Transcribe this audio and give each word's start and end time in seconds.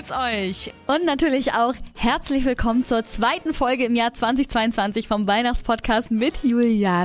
Geht's 0.00 0.12
euch? 0.12 0.72
Und 0.86 1.04
natürlich 1.04 1.52
auch 1.52 1.74
herzlich 1.94 2.46
willkommen 2.46 2.84
zur 2.84 3.04
zweiten 3.04 3.52
Folge 3.52 3.84
im 3.84 3.94
Jahr 3.94 4.14
2022 4.14 5.06
vom 5.06 5.26
Weihnachtspodcast 5.26 6.10
mit 6.10 6.42
Julia. 6.42 7.04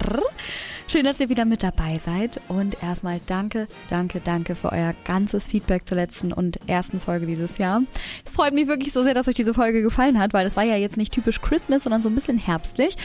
Schön, 0.88 1.04
dass 1.04 1.20
ihr 1.20 1.28
wieder 1.28 1.44
mit 1.44 1.62
dabei 1.62 2.00
seid. 2.06 2.40
Und 2.48 2.82
erstmal 2.82 3.20
danke, 3.28 3.68
danke, 3.90 4.22
danke 4.22 4.56
für 4.56 4.72
euer 4.72 4.94
ganzes 5.04 5.48
Feedback 5.48 5.86
zur 5.86 5.98
letzten 5.98 6.32
und 6.32 6.58
ersten 6.70 7.02
Folge 7.02 7.26
dieses 7.26 7.58
Jahr. 7.58 7.82
Es 8.24 8.32
freut 8.32 8.54
mich 8.54 8.68
wirklich 8.68 8.94
so 8.94 9.04
sehr, 9.04 9.14
dass 9.14 9.28
euch 9.28 9.36
diese 9.36 9.54
Folge 9.54 9.82
gefallen 9.82 10.18
hat, 10.18 10.32
weil 10.32 10.48
es 10.48 10.56
war 10.56 10.64
ja 10.64 10.78
jetzt 10.78 10.96
nicht 10.96 11.14
typisch 11.14 11.42
Christmas, 11.42 11.84
sondern 11.84 12.02
so 12.02 12.08
ein 12.08 12.16
bisschen 12.16 12.38
herbstlich. 12.38 12.96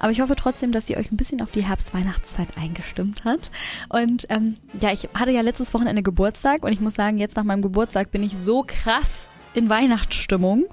Aber 0.00 0.10
ich 0.10 0.20
hoffe 0.20 0.34
trotzdem, 0.34 0.72
dass 0.72 0.88
sie 0.88 0.96
euch 0.96 1.12
ein 1.12 1.16
bisschen 1.16 1.40
auf 1.40 1.52
die 1.52 1.62
Herbst-Weihnachtszeit 1.62 2.48
eingestimmt 2.60 3.24
hat. 3.24 3.52
Und 3.90 4.26
ähm, 4.28 4.56
ja, 4.80 4.92
ich 4.92 5.08
hatte 5.14 5.30
ja 5.30 5.42
letztes 5.42 5.72
Wochenende 5.72 6.02
Geburtstag 6.02 6.64
und 6.64 6.72
ich 6.72 6.80
muss 6.80 6.94
sagen, 6.94 7.18
jetzt 7.18 7.36
nach 7.36 7.44
meinem 7.44 7.62
Geburtstag 7.62 8.10
bin 8.10 8.24
ich 8.24 8.36
so 8.36 8.64
krass 8.66 9.26
in 9.56 9.68
Weihnachtsstimmung, 9.68 10.64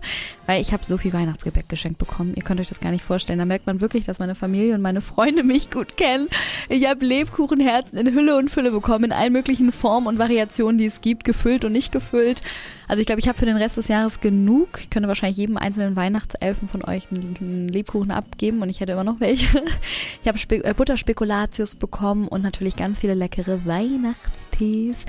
weil 0.45 0.61
ich 0.61 0.73
habe 0.73 0.85
so 0.85 0.97
viel 0.97 1.13
Weihnachtsgebäck 1.13 1.69
geschenkt 1.69 1.97
bekommen. 1.99 2.33
Ihr 2.35 2.43
könnt 2.43 2.59
euch 2.59 2.69
das 2.69 2.79
gar 2.79 2.91
nicht 2.91 3.03
vorstellen. 3.03 3.39
Da 3.39 3.45
merkt 3.45 3.65
man 3.65 3.81
wirklich, 3.81 4.05
dass 4.05 4.19
meine 4.19 4.35
Familie 4.35 4.75
und 4.75 4.81
meine 4.81 5.01
Freunde 5.01 5.43
mich 5.43 5.71
gut 5.71 5.97
kennen. 5.97 6.27
Ich 6.69 6.87
habe 6.87 7.05
Lebkuchenherzen 7.05 7.97
in 7.97 8.13
Hülle 8.13 8.37
und 8.37 8.49
Fülle 8.49 8.71
bekommen, 8.71 9.05
in 9.05 9.11
allen 9.11 9.33
möglichen 9.33 9.71
Formen 9.71 10.07
und 10.07 10.19
Variationen, 10.19 10.77
die 10.77 10.85
es 10.85 11.01
gibt, 11.01 11.23
gefüllt 11.23 11.65
und 11.65 11.71
nicht 11.71 11.91
gefüllt. 11.91 12.41
Also 12.87 12.99
ich 12.99 13.05
glaube, 13.05 13.19
ich 13.19 13.27
habe 13.27 13.37
für 13.37 13.45
den 13.45 13.57
Rest 13.57 13.77
des 13.77 13.87
Jahres 13.87 14.19
genug. 14.19 14.79
Ich 14.79 14.89
könnte 14.89 15.07
wahrscheinlich 15.07 15.37
jedem 15.37 15.57
einzelnen 15.57 15.95
Weihnachtselfen 15.95 16.67
von 16.67 16.83
euch 16.83 17.07
einen 17.09 17.69
Lebkuchen 17.69 18.11
abgeben 18.11 18.61
und 18.61 18.69
ich 18.69 18.81
hätte 18.81 18.91
immer 18.91 19.03
noch 19.03 19.19
welche. 19.19 19.63
Ich 20.21 20.27
habe 20.27 20.37
Spe 20.37 20.63
äh, 20.63 20.73
Butterspekulatius 20.73 21.75
bekommen 21.75 22.27
und 22.27 22.43
natürlich 22.43 22.75
ganz 22.75 22.99
viele 22.99 23.13
leckere 23.13 23.65
Weihnachtstees. 23.65 25.05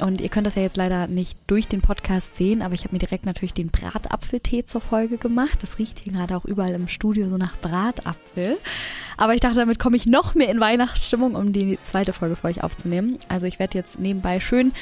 Und 0.00 0.20
ihr 0.20 0.28
könnt 0.28 0.46
das 0.46 0.54
ja 0.54 0.62
jetzt 0.62 0.76
leider 0.76 1.06
nicht 1.06 1.38
durch 1.46 1.68
den 1.68 1.80
Podcast 1.80 2.36
sehen, 2.36 2.62
aber 2.62 2.74
ich 2.74 2.84
habe 2.84 2.94
mir 2.94 2.98
direkt 2.98 3.26
natürlich 3.26 3.54
den 3.54 3.68
Bratapfeltee 3.68 4.64
zur 4.64 4.80
Folge 4.80 5.18
gemacht. 5.18 5.62
Das 5.62 5.78
riecht 5.78 6.00
hier 6.00 6.12
gerade 6.12 6.36
auch 6.36 6.44
überall 6.44 6.72
im 6.72 6.88
Studio 6.88 7.28
so 7.28 7.36
nach 7.36 7.56
Bratapfel. 7.58 8.58
Aber 9.16 9.34
ich 9.34 9.40
dachte, 9.40 9.56
damit 9.56 9.78
komme 9.78 9.96
ich 9.96 10.06
noch 10.06 10.34
mehr 10.34 10.48
in 10.48 10.60
Weihnachtsstimmung, 10.60 11.34
um 11.34 11.52
die 11.52 11.78
zweite 11.84 12.12
Folge 12.12 12.36
für 12.36 12.48
euch 12.48 12.64
aufzunehmen. 12.64 13.18
Also 13.28 13.46
ich 13.46 13.58
werde 13.58 13.78
jetzt 13.78 13.98
nebenbei 13.98 14.40
schön 14.40 14.72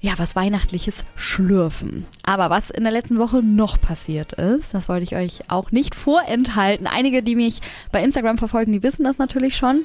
ja, 0.00 0.12
was 0.18 0.36
Weihnachtliches 0.36 1.04
schlürfen. 1.16 2.06
Aber 2.22 2.50
was 2.50 2.70
in 2.70 2.84
der 2.84 2.92
letzten 2.92 3.18
Woche 3.18 3.42
noch 3.42 3.80
passiert 3.80 4.34
ist, 4.34 4.74
das 4.74 4.88
wollte 4.88 5.04
ich 5.04 5.16
euch 5.16 5.50
auch 5.50 5.72
nicht 5.72 5.94
vorenthalten. 5.94 6.86
Einige, 6.86 7.22
die 7.22 7.34
mich 7.34 7.60
bei 7.92 8.02
Instagram 8.02 8.38
verfolgen, 8.38 8.72
die 8.72 8.82
wissen 8.82 9.04
das 9.04 9.18
natürlich 9.18 9.56
schon. 9.56 9.84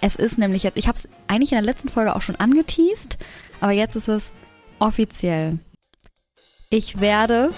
Es 0.00 0.16
ist 0.16 0.38
nämlich 0.38 0.62
jetzt, 0.62 0.78
ich 0.78 0.86
habe 0.86 0.96
es 0.96 1.08
eigentlich 1.28 1.52
in 1.52 1.56
der 1.56 1.64
letzten 1.64 1.88
Folge 1.88 2.14
auch 2.14 2.22
schon 2.22 2.36
angeteased, 2.36 3.18
aber 3.62 3.72
jetzt 3.72 3.94
ist 3.94 4.08
es 4.08 4.32
offiziell. 4.80 5.60
Ich 6.68 7.00
werde 7.00 7.50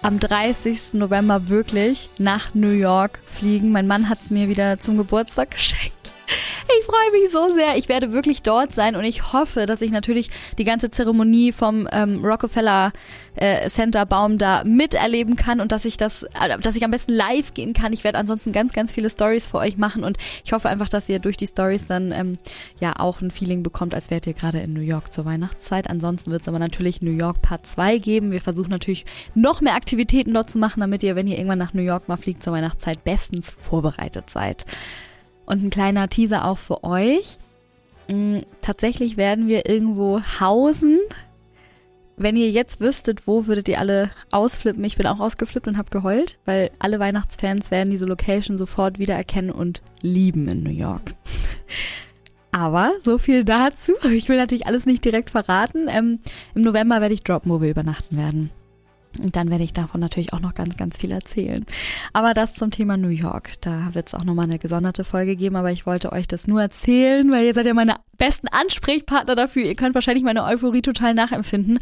am 0.00 0.18
30. 0.18 0.94
November 0.94 1.48
wirklich 1.48 2.08
nach 2.16 2.54
New 2.54 2.70
York 2.70 3.18
fliegen. 3.26 3.70
Mein 3.70 3.86
Mann 3.86 4.08
hat 4.08 4.20
es 4.24 4.30
mir 4.30 4.48
wieder 4.48 4.80
zum 4.80 4.96
Geburtstag 4.96 5.50
geschenkt. 5.52 5.99
Ich 6.90 6.96
freue 6.96 7.20
mich 7.22 7.30
so 7.30 7.50
sehr. 7.50 7.76
Ich 7.76 7.88
werde 7.88 8.12
wirklich 8.12 8.42
dort 8.42 8.72
sein 8.72 8.96
und 8.96 9.04
ich 9.04 9.32
hoffe, 9.32 9.66
dass 9.66 9.80
ich 9.80 9.92
natürlich 9.92 10.28
die 10.58 10.64
ganze 10.64 10.90
Zeremonie 10.90 11.52
vom 11.52 11.88
ähm, 11.92 12.24
Rockefeller 12.24 12.92
äh, 13.36 13.68
Center 13.68 14.06
Baum 14.06 14.38
da 14.38 14.64
miterleben 14.64 15.36
kann 15.36 15.60
und 15.60 15.70
dass 15.70 15.84
ich 15.84 15.96
das, 15.96 16.24
äh, 16.24 16.58
dass 16.60 16.74
ich 16.74 16.84
am 16.84 16.90
besten 16.90 17.12
live 17.12 17.54
gehen 17.54 17.74
kann. 17.74 17.92
Ich 17.92 18.02
werde 18.02 18.18
ansonsten 18.18 18.50
ganz, 18.50 18.72
ganz 18.72 18.92
viele 18.92 19.08
Stories 19.08 19.46
für 19.46 19.58
euch 19.58 19.78
machen 19.78 20.02
und 20.02 20.18
ich 20.44 20.52
hoffe 20.52 20.68
einfach, 20.68 20.88
dass 20.88 21.08
ihr 21.08 21.20
durch 21.20 21.36
die 21.36 21.46
Stories 21.46 21.86
dann 21.86 22.10
ähm, 22.10 22.38
ja 22.80 22.98
auch 22.98 23.20
ein 23.20 23.30
Feeling 23.30 23.62
bekommt, 23.62 23.94
als 23.94 24.10
wärt 24.10 24.26
ihr 24.26 24.34
gerade 24.34 24.58
in 24.58 24.72
New 24.72 24.80
York 24.80 25.12
zur 25.12 25.24
Weihnachtszeit. 25.24 25.88
Ansonsten 25.88 26.32
wird 26.32 26.42
es 26.42 26.48
aber 26.48 26.58
natürlich 26.58 27.02
New 27.02 27.16
York 27.16 27.40
Part 27.40 27.66
2 27.66 27.98
geben. 27.98 28.32
Wir 28.32 28.40
versuchen 28.40 28.70
natürlich 28.70 29.04
noch 29.36 29.60
mehr 29.60 29.74
Aktivitäten 29.74 30.34
dort 30.34 30.50
zu 30.50 30.58
machen, 30.58 30.80
damit 30.80 31.04
ihr, 31.04 31.14
wenn 31.14 31.28
ihr 31.28 31.36
irgendwann 31.36 31.58
nach 31.58 31.72
New 31.72 31.82
York 31.82 32.08
mal 32.08 32.16
fliegt 32.16 32.42
zur 32.42 32.52
Weihnachtszeit, 32.52 33.04
bestens 33.04 33.50
vorbereitet 33.62 34.28
seid. 34.28 34.64
Und 35.50 35.64
ein 35.64 35.70
kleiner 35.70 36.08
Teaser 36.08 36.44
auch 36.44 36.58
für 36.58 36.84
euch. 36.84 37.38
Mm, 38.08 38.38
tatsächlich 38.62 39.16
werden 39.16 39.48
wir 39.48 39.68
irgendwo 39.68 40.20
hausen. 40.38 41.00
Wenn 42.16 42.36
ihr 42.36 42.50
jetzt 42.50 42.80
wüsstet, 42.80 43.26
wo 43.26 43.48
würdet 43.48 43.68
ihr 43.68 43.80
alle 43.80 44.12
ausflippen? 44.30 44.84
Ich 44.84 44.96
bin 44.96 45.08
auch 45.08 45.18
ausgeflippt 45.18 45.66
und 45.66 45.76
habe 45.76 45.90
geheult, 45.90 46.38
weil 46.44 46.70
alle 46.78 47.00
Weihnachtsfans 47.00 47.72
werden 47.72 47.90
diese 47.90 48.04
Location 48.04 48.58
sofort 48.58 49.00
wiedererkennen 49.00 49.50
und 49.50 49.82
lieben 50.02 50.46
in 50.46 50.62
New 50.62 50.70
York. 50.70 51.14
Aber 52.52 52.92
so 53.04 53.18
viel 53.18 53.44
dazu. 53.44 53.92
Ich 54.12 54.28
will 54.28 54.36
natürlich 54.36 54.68
alles 54.68 54.86
nicht 54.86 55.04
direkt 55.04 55.30
verraten. 55.30 55.88
Ähm, 55.88 56.20
Im 56.54 56.62
November 56.62 57.00
werde 57.00 57.14
ich 57.14 57.24
Drop 57.24 57.44
Movie 57.44 57.70
übernachten 57.70 58.16
werden. 58.16 58.50
Und 59.18 59.34
dann 59.36 59.50
werde 59.50 59.64
ich 59.64 59.72
davon 59.72 60.00
natürlich 60.00 60.32
auch 60.32 60.40
noch 60.40 60.54
ganz, 60.54 60.76
ganz 60.76 60.98
viel 60.98 61.10
erzählen. 61.10 61.66
Aber 62.12 62.32
das 62.32 62.54
zum 62.54 62.70
Thema 62.70 62.96
New 62.96 63.08
York. 63.08 63.60
Da 63.60 63.90
wird 63.92 64.08
es 64.08 64.14
auch 64.14 64.24
nochmal 64.24 64.46
eine 64.46 64.58
gesonderte 64.58 65.04
Folge 65.04 65.36
geben, 65.36 65.56
aber 65.56 65.72
ich 65.72 65.86
wollte 65.86 66.12
euch 66.12 66.28
das 66.28 66.46
nur 66.46 66.62
erzählen, 66.62 67.30
weil 67.32 67.46
ihr 67.46 67.54
seid 67.54 67.66
ja 67.66 67.74
meine 67.74 67.96
besten 68.18 68.48
Ansprechpartner 68.48 69.34
dafür. 69.34 69.64
Ihr 69.64 69.74
könnt 69.74 69.94
wahrscheinlich 69.94 70.24
meine 70.24 70.44
Euphorie 70.44 70.82
total 70.82 71.14
nachempfinden 71.14 71.78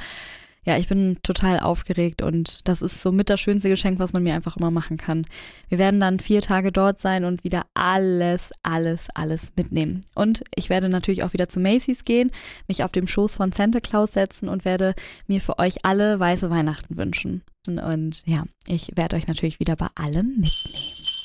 ja, 0.69 0.77
ich 0.77 0.87
bin 0.87 1.17
total 1.23 1.61
aufgeregt 1.61 2.21
und 2.21 2.69
das 2.69 2.83
ist 2.83 3.01
so 3.01 3.11
mit 3.11 3.31
das 3.31 3.41
schönste 3.41 3.71
Geschenk, 3.71 3.99
was 3.99 4.13
man 4.13 4.23
mir 4.23 4.35
einfach 4.35 4.59
immer 4.59 4.71
machen 4.71 4.99
kann. 4.99 5.25
Wir 5.71 5.79
werden 5.79 5.99
dann 5.99 6.21
vier 6.21 6.43
Tage 6.43 6.73
dort 6.73 6.99
sein 6.99 7.25
und 7.25 7.43
wieder 7.43 7.65
alles, 7.73 8.51
alles, 8.63 9.07
alles 9.15 9.51
mitnehmen. 9.57 10.05
Und 10.15 10.45
ich 10.55 10.69
werde 10.69 10.91
natürlich 10.91 11.23
auch 11.23 11.33
wieder 11.33 11.49
zu 11.49 11.59
Macy's 11.59 12.05
gehen, 12.05 12.31
mich 12.67 12.85
auf 12.85 12.93
dem 12.93 13.07
Schoß 13.07 13.37
von 13.37 13.51
Santa 13.51 13.81
Claus 13.81 14.13
setzen 14.13 14.51
und 14.51 14.67
werde 14.67 14.95
mir 15.27 15.41
für 15.41 15.59
euch 15.59 15.87
alle 15.87 16.21
weiße 16.21 16.51
Weihnachten 16.51 16.99
wünschen. 16.99 17.45
Und, 17.67 17.79
und 17.79 18.23
ja, 18.27 18.45
ich 18.67 18.93
werde 18.95 19.17
euch 19.17 19.27
natürlich 19.27 19.61
wieder 19.61 19.75
bei 19.75 19.89
allem 19.95 20.27
mitnehmen. 20.37 21.18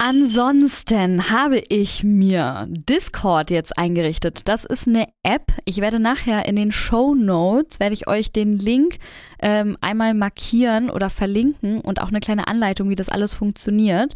Ansonsten 0.00 1.28
habe 1.28 1.58
ich 1.68 2.04
mir 2.04 2.68
Discord 2.70 3.50
jetzt 3.50 3.76
eingerichtet. 3.76 4.42
Das 4.46 4.64
ist 4.64 4.86
eine 4.86 5.08
App. 5.24 5.52
Ich 5.64 5.78
werde 5.78 5.98
nachher 5.98 6.46
in 6.46 6.54
den 6.54 6.70
Show 6.70 7.16
Notes 7.16 7.80
werde 7.80 7.94
ich 7.94 8.06
euch 8.06 8.30
den 8.30 8.58
Link 8.58 8.98
ähm, 9.40 9.76
einmal 9.80 10.14
markieren 10.14 10.88
oder 10.88 11.10
verlinken 11.10 11.80
und 11.80 12.00
auch 12.00 12.08
eine 12.08 12.20
kleine 12.20 12.46
Anleitung, 12.46 12.90
wie 12.90 12.94
das 12.94 13.08
alles 13.08 13.32
funktioniert. 13.32 14.14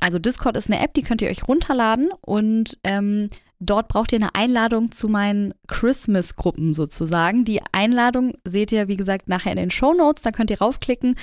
Also 0.00 0.18
Discord 0.18 0.56
ist 0.56 0.70
eine 0.70 0.82
App, 0.82 0.94
die 0.94 1.02
könnt 1.02 1.20
ihr 1.20 1.28
euch 1.28 1.46
runterladen 1.46 2.10
und 2.22 2.78
ähm, 2.82 3.28
Dort 3.62 3.88
braucht 3.88 4.12
ihr 4.12 4.16
eine 4.16 4.34
Einladung 4.34 4.90
zu 4.90 5.06
meinen 5.06 5.52
Christmas-Gruppen 5.66 6.72
sozusagen. 6.72 7.44
Die 7.44 7.60
Einladung 7.72 8.32
seht 8.42 8.72
ihr, 8.72 8.88
wie 8.88 8.96
gesagt, 8.96 9.28
nachher 9.28 9.52
in 9.52 9.58
den 9.58 9.70
Show 9.70 9.92
Notes. 9.92 10.22
Da 10.22 10.32
könnt 10.32 10.48
ihr 10.50 10.60
raufklicken 10.60 11.14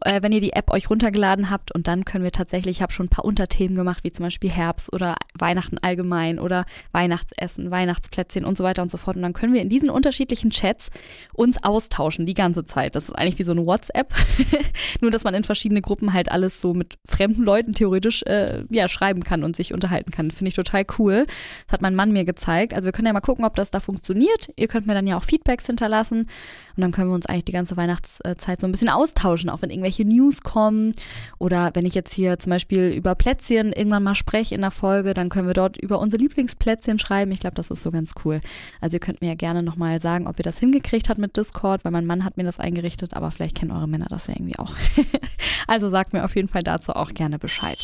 äh, 0.00 0.22
wenn 0.22 0.32
ihr 0.32 0.40
die 0.40 0.52
App 0.52 0.70
euch 0.70 0.88
runtergeladen 0.90 1.50
habt 1.50 1.72
und 1.74 1.86
dann 1.86 2.04
können 2.04 2.24
wir 2.24 2.32
tatsächlich, 2.32 2.78
ich 2.78 2.82
habe 2.82 2.92
schon 2.92 3.06
ein 3.06 3.10
paar 3.10 3.24
Unterthemen 3.24 3.76
gemacht, 3.76 4.04
wie 4.04 4.12
zum 4.12 4.24
Beispiel 4.24 4.50
Herbst 4.50 4.92
oder 4.92 5.16
Weihnachten 5.38 5.78
allgemein 5.78 6.38
oder 6.38 6.64
Weihnachtsessen, 6.92 7.70
Weihnachtsplätzchen 7.70 8.44
und 8.44 8.56
so 8.56 8.64
weiter 8.64 8.82
und 8.82 8.90
so 8.90 8.98
fort. 8.98 9.16
Und 9.16 9.22
dann 9.22 9.32
können 9.32 9.52
wir 9.52 9.60
in 9.60 9.68
diesen 9.68 9.90
unterschiedlichen 9.90 10.50
Chats 10.50 10.88
uns 11.34 11.62
austauschen 11.62 12.26
die 12.26 12.34
ganze 12.34 12.64
Zeit. 12.64 12.96
Das 12.96 13.04
ist 13.04 13.14
eigentlich 13.14 13.38
wie 13.38 13.44
so 13.44 13.52
eine 13.52 13.66
WhatsApp, 13.66 14.14
nur 15.00 15.10
dass 15.10 15.24
man 15.24 15.34
in 15.34 15.44
verschiedene 15.44 15.82
Gruppen 15.82 16.12
halt 16.12 16.30
alles 16.30 16.60
so 16.60 16.74
mit 16.74 16.98
fremden 17.04 17.42
Leuten 17.42 17.72
theoretisch 17.72 18.22
äh, 18.22 18.64
ja 18.70 18.88
schreiben 18.88 19.22
kann 19.22 19.44
und 19.44 19.56
sich 19.56 19.74
unterhalten 19.74 20.10
kann. 20.10 20.30
Finde 20.30 20.48
ich 20.48 20.54
total 20.54 20.84
cool. 20.98 21.26
Das 21.66 21.74
hat 21.74 21.82
mein 21.82 21.94
Mann 21.94 22.12
mir 22.12 22.24
gezeigt. 22.24 22.74
Also 22.74 22.86
wir 22.86 22.92
können 22.92 23.06
ja 23.06 23.12
mal 23.12 23.20
gucken, 23.20 23.44
ob 23.44 23.56
das 23.56 23.70
da 23.70 23.80
funktioniert. 23.80 24.50
Ihr 24.56 24.68
könnt 24.68 24.86
mir 24.86 24.94
dann 24.94 25.06
ja 25.06 25.16
auch 25.16 25.24
Feedbacks 25.24 25.66
hinterlassen 25.66 26.28
und 26.76 26.80
dann 26.80 26.92
können 26.92 27.10
wir 27.10 27.14
uns 27.14 27.26
eigentlich 27.26 27.44
die 27.44 27.52
ganze 27.52 27.76
Weihnachtszeit 27.76 28.60
so 28.60 28.66
ein 28.66 28.72
bisschen 28.72 28.88
austauschen, 28.88 29.50
auch 29.50 29.62
wenn 29.62 29.70
irgendwelche 29.82 30.04
News 30.04 30.42
kommen 30.42 30.92
oder 31.38 31.70
wenn 31.74 31.84
ich 31.84 31.94
jetzt 31.94 32.12
hier 32.14 32.38
zum 32.38 32.50
Beispiel 32.50 32.88
über 32.90 33.14
Plätzchen 33.14 33.72
irgendwann 33.72 34.02
mal 34.02 34.14
spreche 34.14 34.54
in 34.54 34.60
der 34.60 34.70
Folge, 34.70 35.14
dann 35.14 35.28
können 35.28 35.46
wir 35.46 35.54
dort 35.54 35.76
über 35.76 35.98
unsere 35.98 36.22
Lieblingsplätzchen 36.22 36.98
schreiben. 36.98 37.32
Ich 37.32 37.40
glaube, 37.40 37.56
das 37.56 37.70
ist 37.70 37.82
so 37.82 37.90
ganz 37.90 38.12
cool. 38.24 38.40
Also 38.80 38.96
ihr 38.96 39.00
könnt 39.00 39.20
mir 39.20 39.28
ja 39.28 39.34
gerne 39.34 39.62
nochmal 39.62 40.00
sagen, 40.00 40.26
ob 40.26 40.38
ihr 40.38 40.44
das 40.44 40.58
hingekriegt 40.58 41.08
habt 41.08 41.18
mit 41.18 41.36
Discord, 41.36 41.84
weil 41.84 41.92
mein 41.92 42.06
Mann 42.06 42.24
hat 42.24 42.36
mir 42.36 42.44
das 42.44 42.60
eingerichtet, 42.60 43.14
aber 43.14 43.30
vielleicht 43.30 43.56
kennen 43.56 43.72
eure 43.72 43.88
Männer 43.88 44.06
das 44.08 44.26
ja 44.28 44.34
irgendwie 44.34 44.58
auch. 44.58 44.72
also 45.66 45.90
sagt 45.90 46.12
mir 46.12 46.24
auf 46.24 46.36
jeden 46.36 46.48
Fall 46.48 46.62
dazu 46.62 46.92
auch 46.92 47.12
gerne 47.12 47.38
Bescheid. 47.38 47.78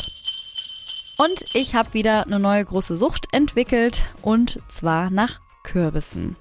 Und 1.17 1.43
ich 1.53 1.75
habe 1.75 1.93
wieder 1.93 2.25
eine 2.25 2.39
neue 2.39 2.63
große 2.63 2.95
Sucht 2.95 3.27
entwickelt 3.33 4.03
und 4.21 4.59
zwar 4.69 5.09
nach 5.11 5.41
Kürbissen. 5.63 6.37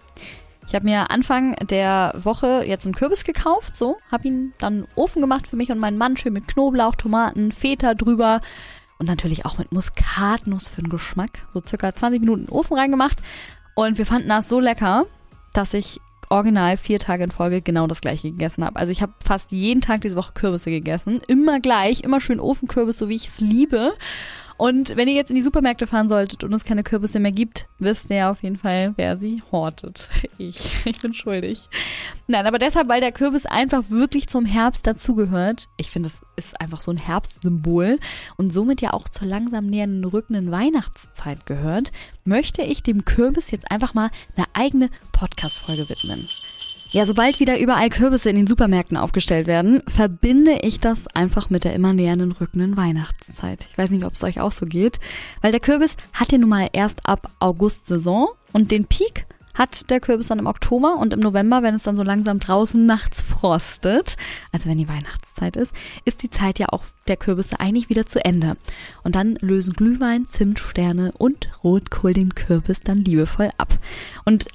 Ich 0.68 0.74
habe 0.74 0.84
mir 0.84 1.10
Anfang 1.10 1.56
der 1.70 2.12
Woche 2.14 2.62
jetzt 2.66 2.84
einen 2.84 2.94
Kürbis 2.94 3.24
gekauft, 3.24 3.74
so, 3.74 3.96
habe 4.12 4.28
ihn 4.28 4.52
dann 4.58 4.86
Ofen 4.96 5.22
gemacht 5.22 5.46
für 5.46 5.56
mich 5.56 5.70
und 5.70 5.78
meinen 5.78 5.96
Mann, 5.96 6.18
schön 6.18 6.34
mit 6.34 6.46
Knoblauch, 6.46 6.94
Tomaten, 6.94 7.52
Feta 7.52 7.94
drüber 7.94 8.42
und 8.98 9.06
natürlich 9.06 9.46
auch 9.46 9.56
mit 9.56 9.72
Muskatnuss 9.72 10.68
für 10.68 10.82
den 10.82 10.90
Geschmack. 10.90 11.30
So 11.54 11.62
circa 11.66 11.94
20 11.94 12.20
Minuten 12.20 12.42
in 12.42 12.48
Ofen 12.50 12.76
reingemacht 12.76 13.16
und 13.76 13.96
wir 13.96 14.04
fanden 14.04 14.28
das 14.28 14.50
so 14.50 14.60
lecker, 14.60 15.06
dass 15.54 15.72
ich 15.72 16.02
original 16.28 16.76
vier 16.76 16.98
Tage 16.98 17.24
in 17.24 17.30
Folge 17.30 17.62
genau 17.62 17.86
das 17.86 18.02
gleiche 18.02 18.30
gegessen 18.30 18.62
habe. 18.62 18.76
Also 18.76 18.92
ich 18.92 19.00
habe 19.00 19.14
fast 19.24 19.52
jeden 19.52 19.80
Tag 19.80 20.02
diese 20.02 20.16
Woche 20.16 20.32
Kürbisse 20.34 20.70
gegessen, 20.70 21.22
immer 21.28 21.60
gleich, 21.60 22.02
immer 22.02 22.20
schön 22.20 22.40
Ofenkürbis, 22.40 22.98
so 22.98 23.08
wie 23.08 23.16
ich 23.16 23.28
es 23.28 23.40
liebe. 23.40 23.94
Und 24.58 24.96
wenn 24.96 25.06
ihr 25.06 25.14
jetzt 25.14 25.30
in 25.30 25.36
die 25.36 25.42
Supermärkte 25.42 25.86
fahren 25.86 26.08
solltet 26.08 26.42
und 26.42 26.52
es 26.52 26.64
keine 26.64 26.82
Kürbisse 26.82 27.20
mehr 27.20 27.30
gibt, 27.30 27.68
wisst 27.78 28.10
ihr 28.10 28.28
auf 28.28 28.42
jeden 28.42 28.58
Fall, 28.58 28.92
wer 28.96 29.16
sie 29.16 29.42
hortet. 29.50 30.08
Ich. 30.40 30.86
Ich 30.86 31.00
bin 31.00 31.14
schuldig. 31.14 31.68
Nein, 32.28 32.46
aber 32.46 32.60
deshalb, 32.60 32.88
weil 32.88 33.00
der 33.00 33.10
Kürbis 33.10 33.44
einfach 33.44 33.82
wirklich 33.88 34.28
zum 34.28 34.44
Herbst 34.44 34.86
dazugehört. 34.86 35.68
Ich 35.76 35.90
finde, 35.90 36.08
es 36.08 36.20
ist 36.36 36.60
einfach 36.60 36.80
so 36.80 36.92
ein 36.92 36.96
Herbstsymbol 36.96 37.98
und 38.36 38.52
somit 38.52 38.80
ja 38.80 38.92
auch 38.92 39.08
zur 39.08 39.26
langsam 39.26 39.66
nähernden 39.66 40.04
rückenden 40.04 40.52
Weihnachtszeit 40.52 41.44
gehört, 41.44 41.90
möchte 42.24 42.62
ich 42.62 42.84
dem 42.84 43.04
Kürbis 43.04 43.50
jetzt 43.50 43.68
einfach 43.70 43.94
mal 43.94 44.10
eine 44.36 44.46
eigene 44.54 44.90
Podcast-Folge 45.10 45.88
widmen. 45.88 46.28
Ja, 46.90 47.04
sobald 47.04 47.38
wieder 47.38 47.58
überall 47.60 47.90
Kürbisse 47.90 48.30
in 48.30 48.36
den 48.36 48.46
Supermärkten 48.46 48.96
aufgestellt 48.96 49.46
werden, 49.46 49.82
verbinde 49.86 50.60
ich 50.62 50.80
das 50.80 51.06
einfach 51.08 51.50
mit 51.50 51.64
der 51.64 51.74
immer 51.74 51.92
nähernden 51.92 52.32
rückenden 52.32 52.78
Weihnachtszeit. 52.78 53.66
Ich 53.70 53.76
weiß 53.76 53.90
nicht, 53.90 54.06
ob 54.06 54.14
es 54.14 54.24
euch 54.24 54.40
auch 54.40 54.52
so 54.52 54.64
geht, 54.64 54.98
weil 55.42 55.50
der 55.50 55.60
Kürbis 55.60 55.96
hat 56.14 56.32
ja 56.32 56.38
nun 56.38 56.48
mal 56.48 56.70
erst 56.72 57.04
ab 57.04 57.30
August 57.40 57.86
Saison 57.86 58.28
und 58.52 58.70
den 58.70 58.86
Peak 58.86 59.26
hat 59.52 59.90
der 59.90 60.00
Kürbis 60.00 60.28
dann 60.28 60.38
im 60.38 60.46
Oktober 60.46 60.96
und 60.98 61.12
im 61.12 61.20
November, 61.20 61.62
wenn 61.62 61.74
es 61.74 61.82
dann 61.82 61.96
so 61.96 62.02
langsam 62.02 62.38
draußen 62.38 62.86
nachts 62.86 63.20
frostet, 63.20 64.16
also 64.50 64.70
wenn 64.70 64.78
die 64.78 64.88
Weihnachtszeit 64.88 65.56
ist, 65.56 65.72
ist 66.06 66.22
die 66.22 66.30
Zeit 66.30 66.58
ja 66.58 66.68
auch 66.70 66.84
der 67.06 67.18
Kürbisse 67.18 67.60
eigentlich 67.60 67.90
wieder 67.90 68.06
zu 68.06 68.24
Ende. 68.24 68.56
Und 69.02 69.14
dann 69.14 69.36
lösen 69.42 69.74
Glühwein, 69.74 70.26
Zimtsterne 70.26 71.12
und 71.18 71.48
Rotkohl 71.62 72.14
den 72.14 72.34
Kürbis 72.34 72.80
dann 72.80 73.04
liebevoll 73.04 73.50
ab. 73.58 73.76
Und 74.24 74.46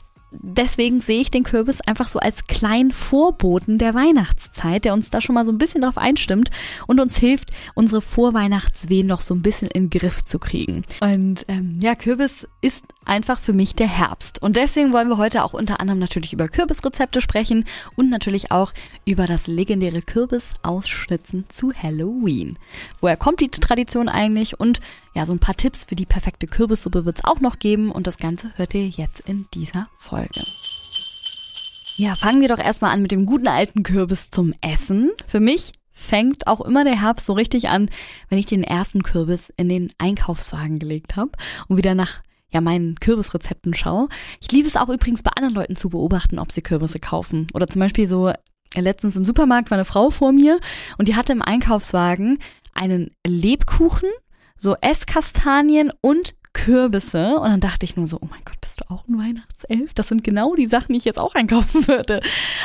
deswegen 0.42 1.02
sehe 1.02 1.22
ich 1.22 1.32
den 1.32 1.44
Kürbis 1.44 1.82
einfach 1.82 2.08
so 2.08 2.20
als 2.20 2.46
kleinen 2.48 2.92
Vorboten 2.92 3.78
der 3.78 3.94
Weihnachtszeit, 3.94 4.86
der 4.86 4.94
uns 4.94 5.10
da 5.10 5.22
schon 5.22 5.36
mal 5.36 5.46
so 5.46 5.52
ein 5.52 5.58
bisschen 5.58 5.82
drauf 5.82 5.98
einstimmt 5.98 6.50
und 6.88 7.00
uns 7.00 7.18
hilft, 7.18 7.52
unsere 7.74 8.02
Vorweihnachtswehen 8.02 9.08
noch 9.08 9.22
so 9.22 9.34
ein 9.34 9.42
bisschen 9.42 9.70
in 9.70 9.90
den 9.90 10.00
Griff 10.00 10.24
zu 10.24 10.40
kriegen. 10.40 10.84
Und 11.02 11.46
ähm, 11.48 11.78
ja, 11.82 11.96
Kürbis 11.96 12.48
ist 12.62 12.84
einfach 13.06 13.40
für 13.40 13.54
mich 13.54 13.76
der 13.76 13.88
Herbst. 13.88 14.42
Und 14.42 14.56
deswegen 14.56 14.94
wollen 14.94 15.10
wir 15.10 15.18
heute 15.18 15.44
auch 15.44 15.54
unter 15.54 15.80
anderem 15.80 16.00
natürlich 16.00 16.34
über 16.34 16.48
Kürbisrezepte 16.48 17.22
sprechen 17.22 17.66
und 17.96 18.10
natürlich 18.10 18.52
auch 18.52 18.74
über 19.06 19.28
das 19.28 19.48
legendäre 19.48 20.02
Kürbis-Ausschnitzen 20.02 21.46
zu 21.50 21.74
Halloween. 21.74 22.58
Woher 23.02 23.18
kommt 23.18 23.40
die 23.40 23.50
Tradition 23.50 24.10
eigentlich? 24.10 24.60
Und 24.60 24.80
ja, 25.14 25.26
so 25.26 25.34
ein 25.34 25.40
paar 25.40 25.56
Tipps 25.56 25.84
für 25.84 25.96
die 25.96 26.06
perfekte 26.06 26.48
Kürbissuppe 26.48 27.06
wird 27.06 27.20
es 27.20 27.26
auch 27.26 27.40
noch 27.40 27.60
geben 27.60 27.92
und 27.92 28.08
das 28.08 28.18
Ganze 28.18 28.52
hört 28.56 28.74
ihr 28.74 28.88
jetzt 28.88 29.22
in 29.22 29.46
dieser 29.54 29.88
Folge. 29.98 30.42
Ja, 31.96 32.16
fangen 32.16 32.42
wir 32.42 32.48
doch 32.48 32.60
erstmal 32.60 32.92
an 32.92 33.04
mit 33.04 33.12
dem 33.12 33.26
guten 33.26 33.48
alten 33.48 33.84
Kürbis 33.84 34.32
zum 34.32 34.54
Essen. 34.62 35.12
Für 35.28 35.40
mich 35.40 35.74
fängt 35.92 36.48
auch 36.48 36.62
immer 36.62 36.84
der 36.84 37.00
Herbst 37.00 37.28
so 37.28 37.34
richtig 37.34 37.70
an, 37.70 37.90
wenn 38.30 38.40
ich 38.40 38.48
den 38.48 38.64
ersten 38.64 39.04
Kürbis 39.04 39.54
in 39.58 39.70
den 39.70 39.94
Einkaufswagen 40.00 40.80
gelegt 40.80 41.16
habe 41.16 41.32
und 41.68 41.78
wieder 41.78 41.96
nach 41.96 42.22
ja, 42.54 42.62
meinen 42.62 42.96
Kürbisrezepten 42.96 43.74
schaue. 43.74 44.08
Ich 44.40 44.52
liebe 44.52 44.68
es 44.68 44.76
auch 44.76 44.90
übrigens 44.90 45.24
bei 45.24 45.32
anderen 45.36 45.56
Leuten 45.56 45.76
zu 45.76 45.90
beobachten, 45.90 46.40
ob 46.40 46.52
sie 46.52 46.62
Kürbisse 46.62 47.00
kaufen. 47.00 47.48
Oder 47.54 47.68
zum 47.68 47.80
Beispiel 47.80 48.08
so 48.08 48.28
äh, 48.30 48.36
letztens 48.76 49.16
im 49.16 49.26
Supermarkt 49.26 49.72
war 49.72 49.78
eine 49.78 49.86
Frau 49.86 50.10
vor 50.10 50.32
mir 50.32 50.60
und 50.98 51.08
die 51.08 51.16
hatte 51.16 51.34
im 51.34 51.42
Einkaufswagen 51.42 52.40
einen 52.74 53.12
Lebkuchen, 53.26 54.10
so 54.58 54.76
Esskastanien 54.82 55.92
und 56.02 56.36
Kürbisse. 56.54 57.38
Und 57.38 57.50
dann 57.50 57.60
dachte 57.60 57.86
ich 57.86 57.96
nur 57.96 58.08
so, 58.08 58.18
oh 58.22 58.28
mein 58.30 58.42
Gott, 58.46 58.62
bist 58.62 58.82
du 58.82 58.92
auch 58.92 59.08
ein 59.08 59.18
Weihnachtself? 59.18 59.94
Das 59.94 60.08
sind 60.08 60.24
genau 60.24 60.56
die 60.56 60.68
Sachen, 60.68 60.94
die 60.94 61.00
ich 61.00 61.06
jetzt 61.06 61.20
auch 61.20 61.36
einkaufen 61.36 61.88
würde. 61.88 62.22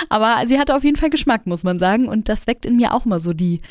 Aber 0.08 0.46
sie 0.46 0.58
hatte 0.58 0.76
auf 0.76 0.85
jeden 0.85 0.96
Fall 0.96 1.11
Geschmack, 1.11 1.46
muss 1.46 1.64
man 1.64 1.79
sagen. 1.79 2.08
Und 2.08 2.29
das 2.29 2.46
weckt 2.46 2.67
in 2.67 2.76
mir 2.76 2.94
auch 2.94 3.06
immer 3.06 3.20
so 3.20 3.32
die, 3.32 3.62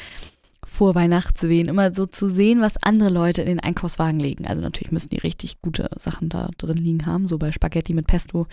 vor 0.78 0.94
Weihnachtswehen, 0.94 1.70
immer 1.70 1.92
so 1.92 2.06
zu 2.06 2.28
sehen, 2.28 2.62
was 2.62 2.78
andere 2.84 3.10
Leute 3.10 3.42
in 3.42 3.48
den 3.48 3.60
Einkaufswagen 3.60 4.20
legen. 4.20 4.46
Also 4.46 4.62
natürlich 4.62 4.92
müssen 4.92 5.10
die 5.10 5.18
richtig 5.18 5.60
gute 5.60 5.90
Sachen 5.98 6.30
da 6.30 6.52
drin 6.60 6.78
liegen 6.78 7.08
haben. 7.08 7.28
So 7.28 7.40
bei 7.40 7.52
Spaghetti 7.52 7.96
mit 7.96 8.06
Pesto 8.06 8.46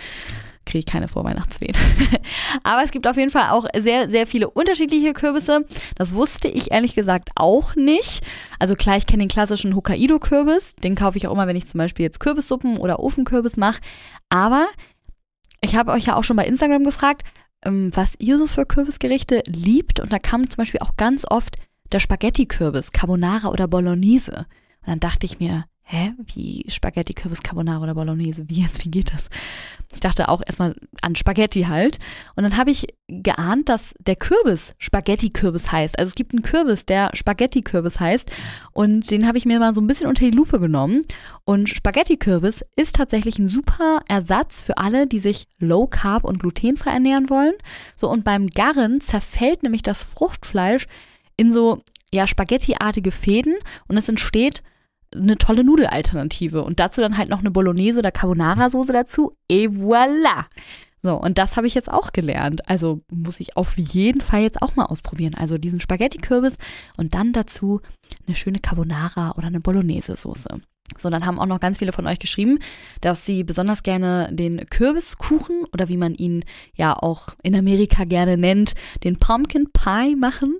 kriege 0.65 0.79
ich 0.79 0.87
keine 0.87 1.06
Vorweihnachtswehen. 1.06 1.76
Aber 2.62 2.82
es 2.82 2.93
gibt 2.93 3.06
auf 3.06 3.19
jeden 3.19 3.31
Fall 3.31 3.50
auch 3.50 3.67
sehr, 3.79 4.09
sehr 4.09 4.26
viele 4.26 4.49
unterschiedliche 4.49 5.12
Kürbisse. 5.12 5.67
Das 5.97 6.15
wusste 6.15 6.49
ich 6.49 6.73
ehrlich 6.73 6.94
gesagt 6.94 7.29
auch 7.37 7.76
nicht. 7.76 8.25
Also 8.59 8.75
klar, 8.75 8.97
ich 8.97 9.05
kenne 9.05 9.25
den 9.25 9.29
klassischen 9.29 9.75
Hokkaido-Kürbis. 9.75 10.76
Den 10.76 10.94
kaufe 10.94 11.19
ich 11.19 11.29
auch 11.29 11.32
immer, 11.32 11.47
wenn 11.47 11.56
ich 11.56 11.69
zum 11.69 11.76
Beispiel 11.76 12.05
jetzt 12.05 12.21
Kürbissuppen 12.21 12.79
oder 12.79 13.00
Ofenkürbis 13.00 13.59
mache. 13.59 13.82
Aber 14.31 14.69
ich 15.61 15.76
habe 15.76 15.93
euch 15.93 16.06
ja 16.06 16.17
auch 16.17 16.25
schon 16.25 16.38
bei 16.38 16.47
Instagram 16.47 16.85
gefragt, 16.85 17.23
ähm, 17.67 17.91
was 17.94 18.15
ihr 18.19 18.38
so 18.38 18.47
für 18.47 18.65
Kürbisgerichte 18.65 19.43
liebt. 19.47 20.00
Und 20.00 20.11
da 20.11 20.19
kam 20.19 20.49
zum 20.49 20.56
Beispiel 20.56 20.81
auch 20.81 20.97
ganz 20.97 21.26
oft 21.29 21.59
der 21.93 22.01
Spaghetti-Kürbis, 22.01 22.93
Carbonara 22.93 23.49
oder 23.49 23.69
Bolognese. 23.69 24.47
Und 24.81 24.89
dann 24.89 25.01
dachte 25.01 25.27
ich 25.27 25.41
mir, 25.41 25.65
hä, 25.87 26.15
wie 26.35 26.65
Spaghetti, 26.69 27.13
Kürbis, 27.13 27.43
Carbonara 27.43 27.83
oder 27.83 27.95
Bolognese? 27.95 28.49
Wie 28.49 28.63
jetzt, 28.63 28.85
wie 28.85 28.91
geht 28.91 29.13
das? 29.13 29.29
Ich 29.93 30.01
dachte 30.01 30.29
auch 30.29 30.43
erstmal 30.45 30.75
an 31.03 31.15
Spaghetti 31.15 31.65
halt. 31.65 31.99
Und 32.35 32.43
dann 32.43 32.57
habe 32.57 32.71
ich 32.71 32.87
geahnt, 33.07 33.69
dass 33.69 33.95
der 34.01 34.17
Kürbis 34.17 34.73
Spaghetti-Kürbis 34.79 35.71
heißt. 35.71 35.99
Also 35.99 36.09
es 36.09 36.15
gibt 36.15 36.33
einen 36.33 36.43
Kürbis, 36.43 36.87
der 36.87 37.11
Spaghetti-Kürbis 37.13 38.01
heißt. 38.01 38.31
Und 38.73 39.11
den 39.11 39.27
habe 39.27 39.39
ich 39.39 39.45
mir 39.45 39.61
mal 39.61 39.75
so 39.75 39.81
ein 39.81 39.87
bisschen 39.87 40.09
unter 40.09 40.25
die 40.25 40.35
Lupe 40.35 40.59
genommen. 40.59 41.03
Und 41.45 41.69
Spaghetti-Kürbis 41.69 42.65
ist 42.77 42.97
tatsächlich 42.97 43.39
ein 43.39 43.47
super 43.47 44.01
Ersatz 44.09 44.63
für 44.63 44.79
alle, 44.79 45.07
die 45.07 45.19
sich 45.19 45.47
low 45.59 45.87
carb 45.87 46.25
und 46.25 46.39
glutenfrei 46.39 46.93
ernähren 46.93 47.29
wollen. 47.29 47.55
So, 47.95 48.11
und 48.11 48.25
beim 48.25 48.49
Garren 48.49 49.01
zerfällt 49.01 49.63
nämlich 49.63 49.83
das 49.83 50.03
Fruchtfleisch 50.03 50.87
in 51.37 51.53
so 51.53 51.83
ja 52.13 52.27
Spaghetti-artige 52.27 53.11
Fäden 53.11 53.55
und 53.89 53.97
es 53.97 54.09
entsteht 54.09 54.63
eine 55.15 55.37
tolle 55.37 55.65
Nudelalternative 55.65 56.65
und 56.65 56.81
dazu 56.81 57.01
dann 57.01 57.17
halt 57.17 57.29
noch 57.29 57.41
eine 57.41 57.51
Bolognese 57.51 58.01
oder 58.01 58.11
Carbonara-Soße 58.11 58.93
dazu. 58.93 59.37
Et 59.49 59.71
voilà! 59.71 60.47
So, 61.03 61.21
und 61.21 61.37
das 61.37 61.59
habe 61.59 61.67
ich 61.67 61.75
jetzt 61.75 61.91
auch 61.91 62.13
gelernt. 62.13 62.67
Also 62.67 63.03
muss 63.13 63.39
ich 63.39 63.59
auf 63.59 63.77
jeden 63.77 64.23
Fall 64.23 64.41
jetzt 64.41 64.63
auch 64.63 64.75
mal 64.75 64.87
ausprobieren. 64.87 65.35
Also 65.35 65.59
diesen 65.59 65.81
Spaghetti-Kürbis 65.81 66.57
und 66.97 67.15
dann 67.15 67.35
dazu 67.35 67.83
eine 68.26 68.37
schöne 68.37 68.59
Carbonara 68.59 69.33
oder 69.37 69.47
eine 69.47 69.61
Bolognese-Soße. 69.61 70.61
So, 70.99 71.09
dann 71.09 71.25
haben 71.25 71.40
auch 71.40 71.47
noch 71.47 71.61
ganz 71.61 71.78
viele 71.78 71.93
von 71.93 72.07
euch 72.07 72.19
geschrieben, 72.19 72.59
dass 73.00 73.25
sie 73.25 73.43
besonders 73.43 73.83
gerne 73.83 74.28
den 74.31 74.66
Kürbiskuchen 74.66 75.64
oder 75.73 75.88
wie 75.88 75.97
man 75.97 76.14
ihn 76.14 76.45
ja 76.75 76.95
auch 76.95 77.28
in 77.43 77.57
Amerika 77.57 78.04
gerne 78.04 78.37
nennt, 78.37 78.75
den 79.02 79.19
Pumpkin 79.19 79.71
Pie 79.73 80.14
machen. 80.14 80.59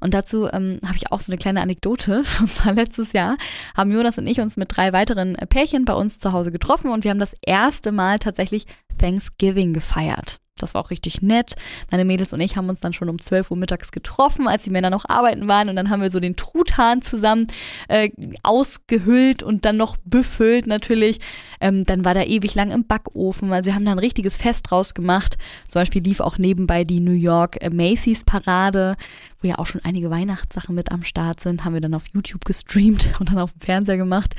Und 0.00 0.14
dazu 0.14 0.48
ähm, 0.50 0.80
habe 0.84 0.96
ich 0.96 1.12
auch 1.12 1.20
so 1.20 1.30
eine 1.30 1.38
kleine 1.38 1.60
Anekdote. 1.60 2.24
Und 2.40 2.52
zwar 2.52 2.72
letztes 2.72 3.12
Jahr 3.12 3.36
haben 3.76 3.92
Jonas 3.92 4.18
und 4.18 4.26
ich 4.26 4.40
uns 4.40 4.56
mit 4.56 4.74
drei 4.74 4.92
weiteren 4.92 5.34
Pärchen 5.34 5.84
bei 5.84 5.94
uns 5.94 6.18
zu 6.18 6.32
Hause 6.32 6.50
getroffen 6.50 6.90
und 6.90 7.04
wir 7.04 7.10
haben 7.10 7.18
das 7.18 7.34
erste 7.42 7.92
Mal 7.92 8.18
tatsächlich 8.18 8.66
Thanksgiving 8.98 9.72
gefeiert. 9.72 10.40
Das 10.58 10.74
war 10.74 10.82
auch 10.82 10.90
richtig 10.90 11.20
nett. 11.20 11.54
Meine 11.90 12.04
Mädels 12.04 12.32
und 12.32 12.40
ich 12.40 12.56
haben 12.56 12.68
uns 12.68 12.80
dann 12.80 12.94
schon 12.94 13.10
um 13.10 13.20
12 13.20 13.50
Uhr 13.50 13.56
mittags 13.56 13.92
getroffen, 13.92 14.48
als 14.48 14.64
die 14.64 14.70
Männer 14.70 14.88
noch 14.88 15.04
arbeiten 15.06 15.48
waren. 15.48 15.68
Und 15.68 15.76
dann 15.76 15.90
haben 15.90 16.00
wir 16.00 16.10
so 16.10 16.18
den 16.18 16.36
Truthahn 16.36 17.02
zusammen 17.02 17.46
äh, 17.88 18.10
ausgehüllt 18.42 19.42
und 19.42 19.66
dann 19.66 19.76
noch 19.76 19.96
befüllt 20.04 20.66
natürlich. 20.66 21.18
Ähm, 21.60 21.84
dann 21.84 22.04
war 22.04 22.14
der 22.14 22.28
ewig 22.28 22.54
lang 22.54 22.70
im 22.70 22.86
Backofen. 22.86 23.52
Also 23.52 23.66
wir 23.66 23.74
haben 23.74 23.84
da 23.84 23.92
ein 23.92 23.98
richtiges 23.98 24.38
Fest 24.38 24.70
draus 24.70 24.94
gemacht. 24.94 25.36
Zum 25.68 25.80
Beispiel 25.80 26.02
lief 26.02 26.20
auch 26.20 26.38
nebenbei 26.38 26.84
die 26.84 27.00
New 27.00 27.12
York 27.12 27.62
äh, 27.62 27.68
Macy's 27.68 28.24
Parade, 28.24 28.96
wo 29.42 29.48
ja 29.48 29.58
auch 29.58 29.66
schon 29.66 29.84
einige 29.84 30.10
Weihnachtssachen 30.10 30.74
mit 30.74 30.90
am 30.90 31.04
Start 31.04 31.40
sind. 31.40 31.64
Haben 31.64 31.74
wir 31.74 31.82
dann 31.82 31.94
auf 31.94 32.08
YouTube 32.14 32.46
gestreamt 32.46 33.10
und 33.20 33.30
dann 33.30 33.38
auf 33.38 33.52
dem 33.52 33.60
Fernseher 33.60 33.98
gemacht. 33.98 34.34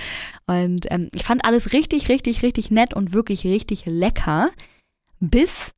Und 0.47 0.87
ähm, 0.89 1.09
ich 1.13 1.23
fand 1.23 1.45
alles 1.45 1.73
richtig, 1.73 2.09
richtig, 2.09 2.41
richtig 2.41 2.71
nett 2.71 2.95
und 2.95 3.13
wirklich 3.13 3.45
richtig 3.45 3.85
lecker. 3.85 4.49
Bis 5.19 5.73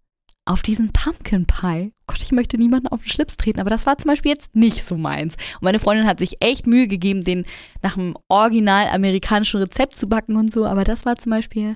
auf 0.50 0.64
diesen 0.64 0.92
Pumpkin 0.92 1.46
Pie. 1.46 1.92
Oh 1.94 2.04
Gott, 2.08 2.24
ich 2.24 2.32
möchte 2.32 2.58
niemanden 2.58 2.88
auf 2.88 3.04
den 3.04 3.12
Schlips 3.12 3.38
treten, 3.38 3.60
aber 3.60 3.70
das 3.70 3.86
war 3.86 3.98
zum 4.00 4.10
Beispiel 4.10 4.32
jetzt 4.32 4.56
nicht 4.56 4.84
so 4.84 4.98
meins. 4.98 5.36
Und 5.56 5.64
meine 5.64 5.80
Freundin 5.80 6.08
hat 6.08 6.18
sich 6.18 6.38
echt 6.42 6.66
Mühe 6.66 6.88
gegeben, 6.88 7.24
den 7.24 7.46
nach 7.84 7.96
einem 7.96 8.18
original 8.30 8.88
amerikanischen 8.88 9.62
Rezept 9.62 9.96
zu 9.96 10.10
backen 10.10 10.36
und 10.36 10.52
so, 10.52 10.66
aber 10.66 10.84
das 10.84 11.06
war 11.06 11.18
zum 11.18 11.30
Beispiel, 11.30 11.76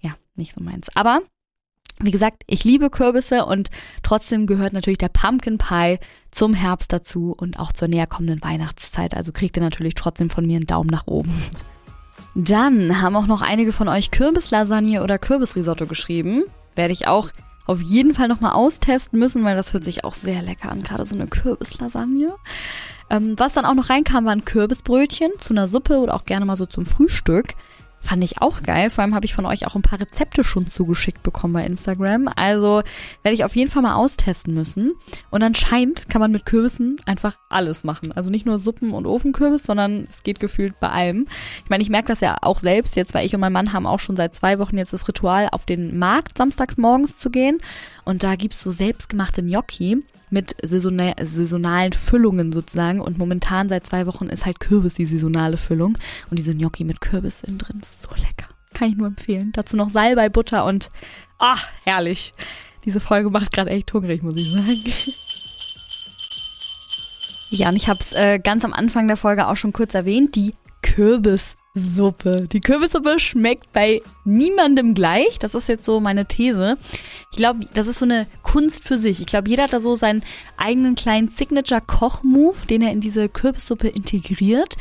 ja, 0.00 0.16
nicht 0.34 0.52
so 0.52 0.60
meins. 0.62 0.88
Aber 0.96 1.20
wie 2.00 2.10
gesagt, 2.10 2.42
ich 2.48 2.64
liebe 2.64 2.90
Kürbisse 2.90 3.44
und 3.44 3.70
trotzdem 4.02 4.46
gehört 4.46 4.72
natürlich 4.72 4.98
der 4.98 5.08
Pumpkin 5.08 5.58
Pie 5.58 5.98
zum 6.32 6.52
Herbst 6.54 6.92
dazu 6.92 7.32
und 7.36 7.60
auch 7.60 7.72
zur 7.72 7.86
näher 7.86 8.08
kommenden 8.08 8.42
Weihnachtszeit. 8.42 9.14
Also 9.14 9.30
kriegt 9.30 9.56
ihr 9.56 9.62
natürlich 9.62 9.94
trotzdem 9.94 10.30
von 10.30 10.46
mir 10.46 10.56
einen 10.56 10.66
Daumen 10.66 10.90
nach 10.90 11.06
oben. 11.06 11.32
Dann 12.34 13.00
haben 13.00 13.14
auch 13.14 13.26
noch 13.26 13.42
einige 13.42 13.72
von 13.72 13.88
euch 13.88 14.10
Kürbislasagne 14.10 15.02
oder 15.02 15.18
Kürbisrisotto 15.18 15.86
geschrieben. 15.86 16.42
Werde 16.74 16.92
ich 16.92 17.06
auch 17.06 17.30
auf 17.66 17.80
jeden 17.80 18.14
Fall 18.14 18.28
nochmal 18.28 18.52
austesten 18.52 19.18
müssen, 19.18 19.44
weil 19.44 19.56
das 19.56 19.72
hört 19.72 19.84
sich 19.84 20.04
auch 20.04 20.14
sehr 20.14 20.42
lecker 20.42 20.70
an, 20.70 20.82
gerade 20.82 21.04
so 21.04 21.14
eine 21.14 21.26
Kürbislasagne. 21.26 22.34
Ähm, 23.10 23.34
was 23.36 23.54
dann 23.54 23.64
auch 23.64 23.74
noch 23.74 23.90
reinkam, 23.90 24.24
waren 24.24 24.44
Kürbisbrötchen 24.44 25.32
zu 25.38 25.52
einer 25.52 25.68
Suppe 25.68 25.98
oder 25.98 26.14
auch 26.14 26.24
gerne 26.24 26.46
mal 26.46 26.56
so 26.56 26.66
zum 26.66 26.86
Frühstück. 26.86 27.54
Fand 28.02 28.24
ich 28.24 28.40
auch 28.40 28.62
geil. 28.62 28.88
Vor 28.88 29.02
allem 29.02 29.14
habe 29.14 29.26
ich 29.26 29.34
von 29.34 29.44
euch 29.44 29.66
auch 29.66 29.74
ein 29.74 29.82
paar 29.82 30.00
Rezepte 30.00 30.42
schon 30.42 30.66
zugeschickt 30.66 31.22
bekommen 31.22 31.52
bei 31.52 31.64
Instagram. 31.66 32.28
Also 32.34 32.82
werde 33.22 33.34
ich 33.34 33.44
auf 33.44 33.54
jeden 33.54 33.70
Fall 33.70 33.82
mal 33.82 33.94
austesten 33.94 34.54
müssen. 34.54 34.94
Und 35.30 35.42
anscheinend 35.42 36.08
kann 36.08 36.20
man 36.20 36.32
mit 36.32 36.46
Kürbissen 36.46 36.96
einfach 37.04 37.36
alles 37.50 37.84
machen. 37.84 38.12
Also 38.12 38.30
nicht 38.30 38.46
nur 38.46 38.58
Suppen 38.58 38.92
und 38.92 39.06
Ofenkürbis, 39.06 39.64
sondern 39.64 40.06
es 40.08 40.22
geht 40.22 40.40
gefühlt 40.40 40.80
bei 40.80 40.88
allem. 40.88 41.26
Ich 41.62 41.70
meine, 41.70 41.82
ich 41.82 41.90
merke 41.90 42.08
das 42.08 42.20
ja 42.20 42.38
auch 42.40 42.58
selbst 42.58 42.96
jetzt, 42.96 43.12
weil 43.14 43.26
ich 43.26 43.34
und 43.34 43.40
mein 43.40 43.52
Mann 43.52 43.72
haben 43.72 43.86
auch 43.86 44.00
schon 44.00 44.16
seit 44.16 44.34
zwei 44.34 44.58
Wochen 44.58 44.78
jetzt 44.78 44.92
das 44.92 45.06
Ritual, 45.06 45.48
auf 45.52 45.66
den 45.66 45.98
Markt 45.98 46.38
samstags 46.38 46.78
morgens 46.78 47.18
zu 47.18 47.30
gehen. 47.30 47.58
Und 48.10 48.24
da 48.24 48.34
gibt's 48.34 48.60
so 48.60 48.72
selbstgemachte 48.72 49.40
Gnocchi 49.40 50.02
mit 50.30 50.56
saisonalen 50.62 51.92
Füllungen 51.92 52.50
sozusagen. 52.50 53.00
Und 53.00 53.18
momentan 53.18 53.68
seit 53.68 53.86
zwei 53.86 54.04
Wochen 54.06 54.26
ist 54.26 54.46
halt 54.46 54.58
Kürbis 54.58 54.94
die 54.94 55.06
saisonale 55.06 55.56
Füllung. 55.56 55.96
Und 56.28 56.36
diese 56.36 56.56
Gnocchi 56.56 56.82
mit 56.82 57.00
Kürbis 57.00 57.42
innen 57.42 57.58
drin 57.58 57.78
ist 57.80 58.02
so 58.02 58.10
lecker. 58.16 58.52
Kann 58.74 58.88
ich 58.88 58.96
nur 58.96 59.06
empfehlen. 59.06 59.52
Dazu 59.52 59.76
noch 59.76 59.90
Salbei, 59.90 60.28
Butter 60.28 60.64
und 60.64 60.90
ach, 61.38 61.68
herrlich. 61.84 62.34
Diese 62.84 62.98
Folge 62.98 63.30
macht 63.30 63.52
gerade 63.52 63.70
echt 63.70 63.92
hungrig, 63.92 64.24
muss 64.24 64.36
ich 64.36 64.50
sagen. 64.50 64.82
Ja, 67.52 67.68
und 67.68 67.74
ich 67.74 67.88
habe 67.88 67.98
es 67.98 68.12
äh, 68.12 68.38
ganz 68.38 68.64
am 68.64 68.72
Anfang 68.72 69.08
der 69.08 69.16
Folge 69.16 69.48
auch 69.48 69.56
schon 69.56 69.72
kurz 69.72 69.94
erwähnt, 69.94 70.36
die 70.36 70.54
Kürbis 70.82 71.56
Suppe. 71.74 72.48
Die 72.52 72.60
Kürbissuppe 72.60 73.20
schmeckt 73.20 73.72
bei 73.72 74.02
niemandem 74.24 74.94
gleich. 74.94 75.38
Das 75.38 75.54
ist 75.54 75.68
jetzt 75.68 75.84
so 75.84 76.00
meine 76.00 76.26
These. 76.26 76.76
Ich 77.30 77.36
glaube, 77.36 77.60
das 77.74 77.86
ist 77.86 78.00
so 78.00 78.04
eine 78.04 78.26
Kunst 78.42 78.84
für 78.84 78.98
sich. 78.98 79.20
Ich 79.20 79.26
glaube, 79.26 79.48
jeder 79.48 79.64
hat 79.64 79.72
da 79.72 79.78
so 79.78 79.94
seinen 79.94 80.24
eigenen 80.56 80.96
kleinen 80.96 81.28
Signature-Koch-Move, 81.28 82.66
den 82.68 82.82
er 82.82 82.90
in 82.90 83.00
diese 83.00 83.28
Kürbissuppe 83.28 83.86
integriert. 83.86 84.76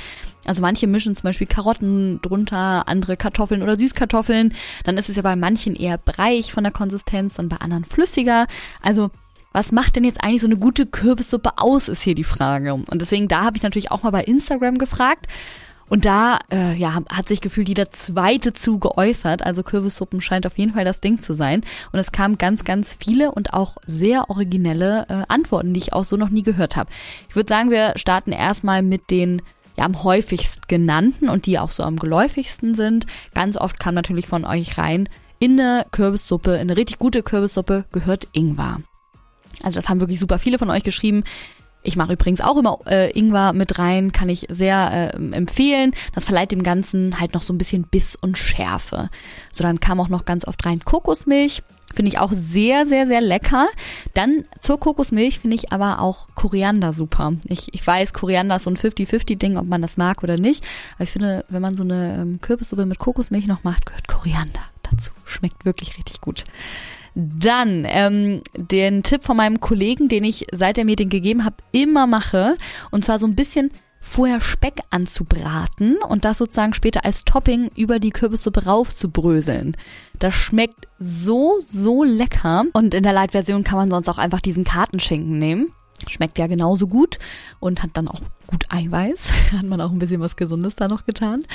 Also 0.45 0.63
manche 0.63 0.87
mischen 0.87 1.15
zum 1.15 1.23
Beispiel 1.23 1.45
Karotten 1.45 2.21
drunter, 2.23 2.87
andere 2.87 3.17
Kartoffeln 3.17 3.61
oder 3.61 3.75
Süßkartoffeln. 3.75 4.55
Dann 4.83 4.97
ist 4.97 5.09
es 5.09 5.15
ja 5.15 5.21
bei 5.21 5.35
manchen 5.35 5.75
eher 5.75 5.99
breich 5.99 6.51
von 6.51 6.63
der 6.63 6.73
Konsistenz 6.73 7.37
und 7.37 7.49
bei 7.49 7.57
anderen 7.57 7.85
flüssiger. 7.85 8.47
Also 8.81 9.11
was 9.51 9.71
macht 9.71 9.95
denn 9.95 10.03
jetzt 10.03 10.23
eigentlich 10.23 10.41
so 10.41 10.47
eine 10.47 10.57
gute 10.57 10.87
Kürbissuppe 10.87 11.57
aus, 11.57 11.87
ist 11.87 12.01
hier 12.01 12.15
die 12.15 12.23
Frage. 12.23 12.73
Und 12.73 12.95
deswegen, 12.95 13.27
da 13.27 13.43
habe 13.43 13.57
ich 13.57 13.63
natürlich 13.63 13.91
auch 13.91 14.01
mal 14.01 14.11
bei 14.11 14.23
Instagram 14.23 14.79
gefragt. 14.79 15.27
Und 15.89 16.05
da 16.05 16.39
äh, 16.51 16.75
ja, 16.75 16.99
hat 17.11 17.27
sich 17.27 17.41
gefühlt 17.41 17.67
jeder 17.67 17.91
zweite 17.91 18.53
zu 18.53 18.79
geäußert. 18.79 19.41
Also 19.43 19.63
Kürbissuppen 19.63 20.21
scheint 20.21 20.45
auf 20.47 20.57
jeden 20.57 20.73
Fall 20.73 20.85
das 20.85 21.01
Ding 21.01 21.19
zu 21.19 21.33
sein. 21.33 21.61
Und 21.91 21.99
es 21.99 22.11
kamen 22.11 22.37
ganz, 22.37 22.63
ganz 22.63 22.93
viele 22.93 23.31
und 23.31 23.53
auch 23.53 23.77
sehr 23.85 24.29
originelle 24.29 25.05
äh, 25.09 25.23
Antworten, 25.27 25.73
die 25.73 25.79
ich 25.79 25.93
auch 25.93 26.03
so 26.03 26.15
noch 26.15 26.29
nie 26.29 26.43
gehört 26.43 26.75
habe. 26.75 26.89
Ich 27.27 27.35
würde 27.35 27.49
sagen, 27.49 27.71
wir 27.71 27.93
starten 27.95 28.31
erstmal 28.31 28.81
mit 28.81 29.09
den 29.09 29.41
ja, 29.77 29.85
am 29.85 30.03
häufigst 30.03 30.67
genannten 30.67 31.29
und 31.29 31.45
die 31.45 31.57
auch 31.57 31.71
so 31.71 31.83
am 31.83 31.97
geläufigsten 31.97 32.75
sind. 32.75 33.07
Ganz 33.33 33.57
oft 33.57 33.79
kam 33.79 33.95
natürlich 33.95 34.27
von 34.27 34.45
euch 34.45 34.77
rein, 34.77 35.09
in 35.39 35.59
eine 35.59 35.85
Kürbissuppe, 35.91 36.55
in 36.55 36.61
eine 36.61 36.75
richtig 36.75 36.99
gute 36.99 37.23
Kürbissuppe 37.23 37.85
gehört 37.91 38.27
Ingwer. 38.33 38.79
Also 39.63 39.75
das 39.75 39.89
haben 39.89 40.01
wirklich 40.01 40.19
super 40.19 40.37
viele 40.37 40.59
von 40.59 40.69
euch 40.69 40.83
geschrieben. 40.83 41.23
Ich 41.81 41.95
mache 41.95 42.13
übrigens 42.13 42.41
auch 42.41 42.57
immer 42.57 42.79
äh, 42.87 43.17
Ingwer 43.17 43.53
mit 43.53 43.79
rein, 43.79 44.11
kann 44.11 44.27
ich 44.29 44.47
sehr 44.49 45.13
äh, 45.13 45.33
empfehlen. 45.33 45.93
Das 46.13 46.25
verleiht 46.25 46.51
dem 46.51 46.63
Ganzen 46.63 47.19
halt 47.19 47.33
noch 47.33 47.41
so 47.41 47.53
ein 47.53 47.57
bisschen 47.57 47.83
Biss 47.83 48.15
und 48.15 48.37
Schärfe. 48.37 49.09
So, 49.53 49.63
dann 49.63 49.79
kam 49.79 49.99
auch 49.99 50.09
noch 50.09 50.25
ganz 50.25 50.45
oft 50.45 50.65
rein 50.65 50.79
Kokosmilch. 50.83 51.63
Finde 51.93 52.09
ich 52.09 52.19
auch 52.19 52.31
sehr, 52.31 52.85
sehr, 52.85 53.07
sehr 53.07 53.21
lecker. 53.21 53.67
Dann 54.13 54.45
zur 54.59 54.79
Kokosmilch 54.79 55.39
finde 55.39 55.55
ich 55.55 55.71
aber 55.71 55.99
auch 56.01 56.27
Koriander 56.35 56.93
super. 56.93 57.33
Ich, 57.45 57.73
ich 57.73 57.85
weiß, 57.85 58.13
Koriander 58.13 58.57
ist 58.57 58.65
so 58.65 58.69
ein 58.69 58.77
50-50-Ding, 58.77 59.57
ob 59.57 59.65
man 59.65 59.81
das 59.81 59.97
mag 59.97 60.21
oder 60.21 60.37
nicht. 60.37 60.63
Aber 60.95 61.05
ich 61.05 61.11
finde, 61.11 61.45
wenn 61.49 61.61
man 61.61 61.75
so 61.75 61.83
eine 61.83 62.19
ähm, 62.21 62.41
Kürbissuppe 62.41 62.85
mit 62.85 62.99
Kokosmilch 62.99 63.47
noch 63.47 63.63
macht, 63.63 63.85
gehört 63.87 64.07
Koriander 64.07 64.61
dazu. 64.83 65.11
Schmeckt 65.25 65.65
wirklich 65.65 65.97
richtig 65.97 66.21
gut. 66.21 66.43
Dann 67.19 67.85
ähm, 67.87 68.41
den 68.55 69.03
Tipp 69.03 69.23
von 69.23 69.37
meinem 69.37 69.59
Kollegen, 69.59 70.07
den 70.07 70.23
ich 70.23 70.47
seit 70.51 70.77
er 70.77 70.85
mir 70.85 70.95
den 70.95 71.09
gegeben 71.09 71.43
habe, 71.43 71.57
immer 71.71 72.07
mache. 72.07 72.55
Und 72.91 73.03
zwar 73.03 73.19
so 73.19 73.27
ein 73.27 73.35
bisschen 73.35 73.71
vorher 73.99 74.41
Speck 74.41 74.79
anzubraten 74.89 75.97
und 75.97 76.25
das 76.25 76.37
sozusagen 76.37 76.73
später 76.73 77.03
als 77.05 77.25
Topping 77.25 77.69
über 77.75 77.99
die 77.99 78.11
Kürbissuppe 78.11 78.65
raufzubröseln. 78.65 79.75
Das 80.17 80.33
schmeckt 80.33 80.87
so, 80.97 81.59
so 81.63 82.03
lecker. 82.03 82.65
Und 82.73 82.93
in 82.93 83.03
der 83.03 83.13
Light-Version 83.13 83.63
kann 83.63 83.77
man 83.77 83.89
sonst 83.89 84.07
auch 84.09 84.17
einfach 84.17 84.41
diesen 84.41 84.63
Kartenschinken 84.63 85.37
nehmen. 85.37 85.71
Schmeckt 86.07 86.37
ja 86.37 86.47
genauso 86.47 86.87
gut 86.87 87.17
und 87.59 87.83
hat 87.83 87.91
dann 87.93 88.07
auch 88.07 88.21
gut 88.47 88.65
Eiweiß. 88.69 89.27
Hat 89.57 89.63
man 89.63 89.81
auch 89.81 89.91
ein 89.91 89.99
bisschen 89.99 90.21
was 90.21 90.35
Gesundes 90.35 90.75
da 90.75 90.87
noch 90.87 91.05
getan. 91.05 91.45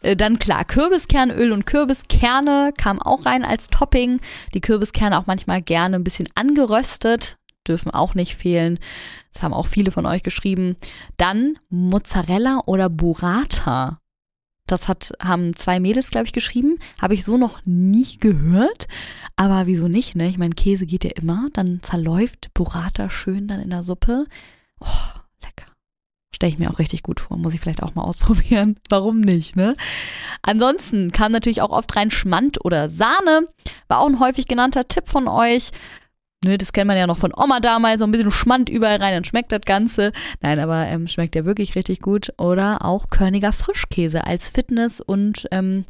Äh, 0.00 0.16
dann 0.16 0.38
klar, 0.38 0.64
Kürbiskernöl 0.64 1.52
und 1.52 1.66
Kürbiskerne 1.66 2.72
kam 2.76 3.00
auch 3.00 3.26
rein 3.26 3.44
als 3.44 3.68
Topping. 3.68 4.20
Die 4.54 4.60
Kürbiskerne 4.60 5.18
auch 5.18 5.26
manchmal 5.26 5.60
gerne 5.62 5.96
ein 5.96 6.04
bisschen 6.04 6.28
angeröstet. 6.34 7.36
Dürfen 7.68 7.90
auch 7.90 8.14
nicht 8.14 8.36
fehlen. 8.36 8.78
Das 9.32 9.42
haben 9.42 9.52
auch 9.52 9.66
viele 9.66 9.90
von 9.90 10.06
euch 10.06 10.22
geschrieben. 10.22 10.76
Dann 11.18 11.58
Mozzarella 11.68 12.62
oder 12.66 12.88
Burrata. 12.88 13.98
Das 14.70 14.86
hat, 14.86 15.12
haben 15.20 15.52
zwei 15.54 15.80
Mädels, 15.80 16.10
glaube 16.10 16.26
ich, 16.26 16.32
geschrieben. 16.32 16.78
Habe 17.00 17.14
ich 17.14 17.24
so 17.24 17.36
noch 17.36 17.60
nie 17.64 18.18
gehört. 18.18 18.86
Aber 19.34 19.66
wieso 19.66 19.88
nicht, 19.88 20.14
ne? 20.14 20.28
Ich 20.28 20.38
meine, 20.38 20.54
Käse 20.54 20.86
geht 20.86 21.02
ja 21.02 21.10
immer. 21.10 21.48
Dann 21.52 21.80
zerläuft 21.82 22.54
Burrata 22.54 23.10
schön 23.10 23.48
dann 23.48 23.60
in 23.60 23.70
der 23.70 23.82
Suppe. 23.82 24.26
Oh, 24.78 24.86
lecker. 25.42 25.66
Stelle 26.32 26.52
ich 26.52 26.58
mir 26.58 26.70
auch 26.70 26.78
richtig 26.78 27.02
gut 27.02 27.18
vor. 27.18 27.36
Muss 27.36 27.52
ich 27.52 27.60
vielleicht 27.60 27.82
auch 27.82 27.96
mal 27.96 28.02
ausprobieren. 28.04 28.78
Warum 28.88 29.20
nicht, 29.20 29.56
ne? 29.56 29.74
Ansonsten 30.42 31.10
kam 31.10 31.32
natürlich 31.32 31.62
auch 31.62 31.70
oft 31.70 31.96
rein 31.96 32.12
Schmand 32.12 32.64
oder 32.64 32.88
Sahne. 32.88 33.48
War 33.88 33.98
auch 33.98 34.08
ein 34.08 34.20
häufig 34.20 34.46
genannter 34.46 34.86
Tipp 34.86 35.08
von 35.08 35.26
euch. 35.26 35.70
Ne, 36.42 36.56
das 36.56 36.72
kennt 36.72 36.86
man 36.86 36.96
ja 36.96 37.06
noch 37.06 37.18
von 37.18 37.34
Oma 37.36 37.60
damals, 37.60 37.98
so 37.98 38.06
ein 38.06 38.12
bisschen 38.12 38.30
Schmand 38.30 38.70
überall 38.70 38.96
rein, 38.96 39.12
dann 39.12 39.24
schmeckt 39.24 39.52
das 39.52 39.60
Ganze. 39.62 40.10
Nein, 40.40 40.58
aber 40.58 40.86
ähm, 40.86 41.06
schmeckt 41.06 41.34
ja 41.34 41.44
wirklich 41.44 41.74
richtig 41.74 42.00
gut. 42.00 42.32
Oder 42.38 42.82
auch 42.82 43.10
Körniger 43.10 43.52
Frischkäse 43.52 44.26
als 44.26 44.48
Fitness- 44.48 45.02
und 45.02 45.46
ähm, 45.50 45.84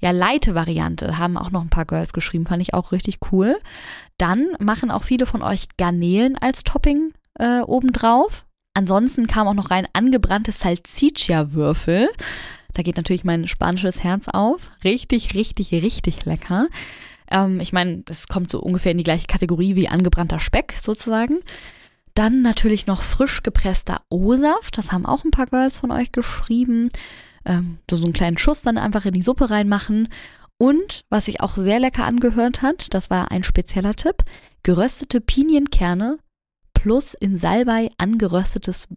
ja, 0.00 0.10
Leite-Variante. 0.10 1.16
Haben 1.16 1.38
auch 1.38 1.50
noch 1.50 1.62
ein 1.62 1.70
paar 1.70 1.86
Girls 1.86 2.12
geschrieben, 2.12 2.44
fand 2.44 2.60
ich 2.60 2.74
auch 2.74 2.92
richtig 2.92 3.20
cool. 3.32 3.56
Dann 4.18 4.48
machen 4.58 4.90
auch 4.90 5.04
viele 5.04 5.24
von 5.24 5.42
euch 5.42 5.68
Garnelen 5.78 6.36
als 6.36 6.64
Topping 6.64 7.14
äh, 7.38 7.60
obendrauf. 7.60 8.44
Ansonsten 8.74 9.26
kam 9.26 9.48
auch 9.48 9.54
noch 9.54 9.70
rein 9.70 9.88
angebrannte 9.94 10.52
Salsiccia-Würfel. 10.52 12.10
Da 12.74 12.82
geht 12.82 12.98
natürlich 12.98 13.24
mein 13.24 13.48
spanisches 13.48 14.04
Herz 14.04 14.28
auf. 14.28 14.70
Richtig, 14.84 15.34
richtig, 15.34 15.72
richtig 15.72 16.26
lecker. 16.26 16.68
Ähm, 17.30 17.60
ich 17.60 17.72
meine, 17.72 18.02
es 18.08 18.28
kommt 18.28 18.50
so 18.50 18.60
ungefähr 18.60 18.92
in 18.92 18.98
die 18.98 19.04
gleiche 19.04 19.26
Kategorie 19.26 19.76
wie 19.76 19.88
angebrannter 19.88 20.40
Speck 20.40 20.74
sozusagen. 20.80 21.40
Dann 22.14 22.42
natürlich 22.42 22.86
noch 22.86 23.02
frisch 23.02 23.42
gepresster 23.42 24.02
O-Saft. 24.08 24.78
Das 24.78 24.92
haben 24.92 25.06
auch 25.06 25.24
ein 25.24 25.30
paar 25.30 25.46
Girls 25.46 25.78
von 25.78 25.90
euch 25.90 26.12
geschrieben. 26.12 26.90
Ähm, 27.44 27.78
so, 27.90 27.96
so 27.96 28.04
einen 28.04 28.12
kleinen 28.12 28.38
Schuss 28.38 28.62
dann 28.62 28.78
einfach 28.78 29.04
in 29.04 29.14
die 29.14 29.22
Suppe 29.22 29.50
reinmachen. 29.50 30.08
Und 30.58 31.04
was 31.10 31.26
sich 31.26 31.40
auch 31.40 31.56
sehr 31.56 31.80
lecker 31.80 32.04
angehört 32.04 32.62
hat, 32.62 32.94
das 32.94 33.10
war 33.10 33.32
ein 33.32 33.42
spezieller 33.42 33.94
Tipp, 33.94 34.22
geröstete 34.62 35.20
Pinienkerne 35.20 36.18
plus 36.72 37.14
in 37.14 37.36
Salbei 37.36 37.90
angeröstetes 37.98 38.88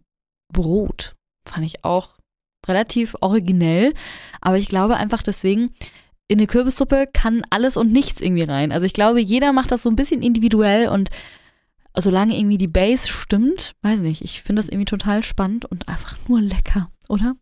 Brot. 0.52 1.16
Fand 1.46 1.66
ich 1.66 1.84
auch 1.84 2.18
relativ 2.66 3.16
originell. 3.20 3.94
Aber 4.40 4.58
ich 4.58 4.68
glaube 4.68 4.96
einfach 4.96 5.22
deswegen, 5.22 5.74
in 6.28 6.38
eine 6.38 6.46
Kürbissuppe 6.46 7.08
kann 7.12 7.42
alles 7.50 7.76
und 7.76 7.90
nichts 7.90 8.20
irgendwie 8.20 8.42
rein. 8.42 8.70
Also 8.70 8.86
ich 8.86 8.92
glaube, 8.92 9.20
jeder 9.20 9.52
macht 9.52 9.72
das 9.72 9.82
so 9.82 9.90
ein 9.90 9.96
bisschen 9.96 10.22
individuell 10.22 10.88
und 10.88 11.08
solange 11.96 12.38
irgendwie 12.38 12.58
die 12.58 12.68
Base 12.68 13.08
stimmt, 13.08 13.74
weiß 13.82 14.00
nicht, 14.00 14.22
ich 14.22 14.42
finde 14.42 14.60
das 14.60 14.68
irgendwie 14.68 14.84
total 14.84 15.22
spannend 15.22 15.64
und 15.64 15.88
einfach 15.88 16.16
nur 16.28 16.40
lecker, 16.40 16.90
oder? 17.08 17.34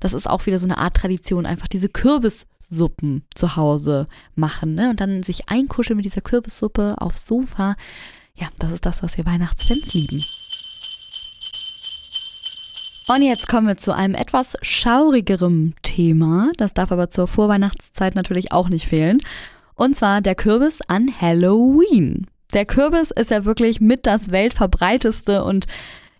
Das 0.00 0.12
ist 0.12 0.28
auch 0.28 0.46
wieder 0.46 0.58
so 0.58 0.66
eine 0.66 0.78
Art 0.78 0.96
Tradition, 0.96 1.46
einfach 1.46 1.68
diese 1.68 1.88
Kürbissuppen 1.88 3.24
zu 3.34 3.56
Hause 3.56 4.08
machen, 4.34 4.74
ne? 4.74 4.90
Und 4.90 5.00
dann 5.00 5.22
sich 5.22 5.48
einkuscheln 5.48 5.96
mit 5.96 6.04
dieser 6.04 6.20
Kürbissuppe 6.20 6.96
aufs 6.98 7.26
Sofa. 7.26 7.76
Ja, 8.34 8.48
das 8.58 8.72
ist 8.72 8.84
das, 8.84 9.02
was 9.02 9.16
wir 9.16 9.26
Weihnachtsfans 9.26 9.94
lieben. 9.94 10.22
Und 13.06 13.20
jetzt 13.20 13.48
kommen 13.48 13.66
wir 13.66 13.76
zu 13.76 13.92
einem 13.94 14.14
etwas 14.14 14.56
schaurigeren 14.62 15.74
Thema. 15.82 16.52
Das 16.56 16.72
darf 16.72 16.90
aber 16.90 17.10
zur 17.10 17.28
Vorweihnachtszeit 17.28 18.14
natürlich 18.14 18.50
auch 18.52 18.70
nicht 18.70 18.86
fehlen. 18.86 19.20
Und 19.74 19.96
zwar 19.96 20.22
der 20.22 20.34
Kürbis 20.34 20.80
an 20.88 21.08
Halloween. 21.20 22.26
Der 22.54 22.64
Kürbis 22.64 23.10
ist 23.10 23.30
ja 23.30 23.44
wirklich 23.44 23.80
mit 23.80 24.06
das 24.06 24.30
weltverbreiteste 24.30 25.44
und 25.44 25.66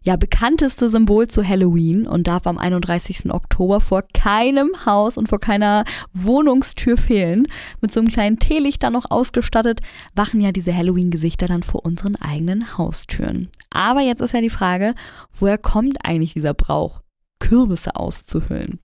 ja, 0.06 0.16
bekannteste 0.16 0.90
Symbol 0.90 1.28
zu 1.28 1.46
Halloween 1.46 2.06
und 2.06 2.26
darf 2.26 2.46
am 2.46 2.58
31. 2.58 3.32
Oktober 3.32 3.80
vor 3.80 4.02
keinem 4.12 4.70
Haus 4.84 5.16
und 5.16 5.28
vor 5.28 5.40
keiner 5.40 5.84
Wohnungstür 6.12 6.98
fehlen. 6.98 7.46
Mit 7.80 7.92
so 7.92 8.00
einem 8.00 8.10
kleinen 8.10 8.38
Teelicht 8.38 8.82
dann 8.82 8.92
noch 8.92 9.10
ausgestattet, 9.10 9.80
wachen 10.14 10.42
ja 10.42 10.52
diese 10.52 10.76
Halloween-Gesichter 10.76 11.46
dann 11.46 11.62
vor 11.62 11.84
unseren 11.86 12.16
eigenen 12.16 12.76
Haustüren. 12.76 13.48
Aber 13.70 14.02
jetzt 14.02 14.20
ist 14.20 14.34
ja 14.34 14.42
die 14.42 14.50
Frage, 14.50 14.94
woher 15.38 15.58
kommt 15.58 16.04
eigentlich 16.04 16.34
dieser 16.34 16.54
Brauch, 16.54 17.00
Kürbisse 17.38 17.96
auszuhüllen? 17.96 18.80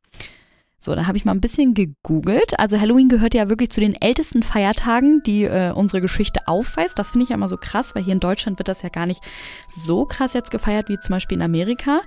So, 0.82 0.94
da 0.94 1.06
habe 1.06 1.18
ich 1.18 1.26
mal 1.26 1.32
ein 1.32 1.42
bisschen 1.42 1.74
gegoogelt. 1.74 2.58
Also 2.58 2.80
Halloween 2.80 3.10
gehört 3.10 3.34
ja 3.34 3.50
wirklich 3.50 3.70
zu 3.70 3.80
den 3.80 3.94
ältesten 4.00 4.42
Feiertagen, 4.42 5.22
die 5.22 5.44
äh, 5.44 5.72
unsere 5.72 6.00
Geschichte 6.00 6.48
aufweist. 6.48 6.98
Das 6.98 7.10
finde 7.10 7.24
ich 7.24 7.28
ja 7.28 7.36
immer 7.36 7.48
so 7.48 7.58
krass, 7.58 7.94
weil 7.94 8.02
hier 8.02 8.14
in 8.14 8.20
Deutschland 8.20 8.58
wird 8.58 8.68
das 8.68 8.80
ja 8.80 8.88
gar 8.88 9.04
nicht 9.04 9.22
so 9.68 10.06
krass 10.06 10.32
jetzt 10.32 10.50
gefeiert 10.50 10.88
wie 10.88 10.98
zum 10.98 11.10
Beispiel 11.12 11.36
in 11.36 11.42
Amerika. 11.42 12.00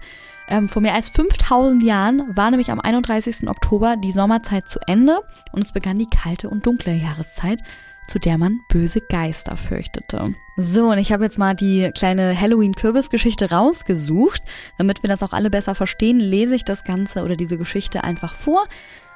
Ähm, 0.48 0.68
vor 0.68 0.82
mehr 0.82 0.96
als 0.96 1.10
5000 1.10 1.84
Jahren 1.84 2.36
war 2.36 2.50
nämlich 2.50 2.72
am 2.72 2.80
31. 2.80 3.48
Oktober 3.48 3.96
die 3.96 4.12
Sommerzeit 4.12 4.68
zu 4.68 4.80
Ende 4.88 5.20
und 5.52 5.62
es 5.62 5.72
begann 5.72 6.00
die 6.00 6.10
kalte 6.10 6.50
und 6.50 6.66
dunkle 6.66 6.96
Jahreszeit 6.96 7.60
zu 8.08 8.20
der 8.20 8.38
man 8.38 8.62
böse 8.70 9.02
Geister 9.02 9.58
fürchtete. 9.58 10.36
So, 10.56 10.92
und 10.92 10.98
ich 10.98 11.12
habe 11.12 11.24
jetzt 11.24 11.38
mal 11.40 11.56
die 11.56 11.90
kleine 11.96 12.40
Halloween-Kürbisgeschichte 12.40 13.52
rausgesucht. 13.52 14.42
Damit 14.78 15.04
wir 15.04 15.08
das 15.08 15.24
auch 15.24 15.34
alle 15.34 15.50
besser 15.50 15.76
verstehen, 15.76 16.20
lese 16.20 16.56
ich 16.56 16.64
das 16.64 16.84
Ganze 16.84 17.24
oder 17.24 17.36
diese 17.36 17.58
Geschichte 17.58 18.04
einfach 18.04 18.36
vor. 18.36 18.66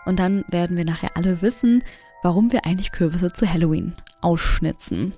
Und 0.05 0.19
dann 0.19 0.43
werden 0.49 0.77
wir 0.77 0.85
nachher 0.85 1.11
alle 1.15 1.41
wissen, 1.41 1.83
warum 2.23 2.51
wir 2.51 2.65
eigentlich 2.65 2.91
Kürbisse 2.91 3.27
zu 3.31 3.51
Halloween 3.51 3.95
ausschnitzen. 4.21 5.13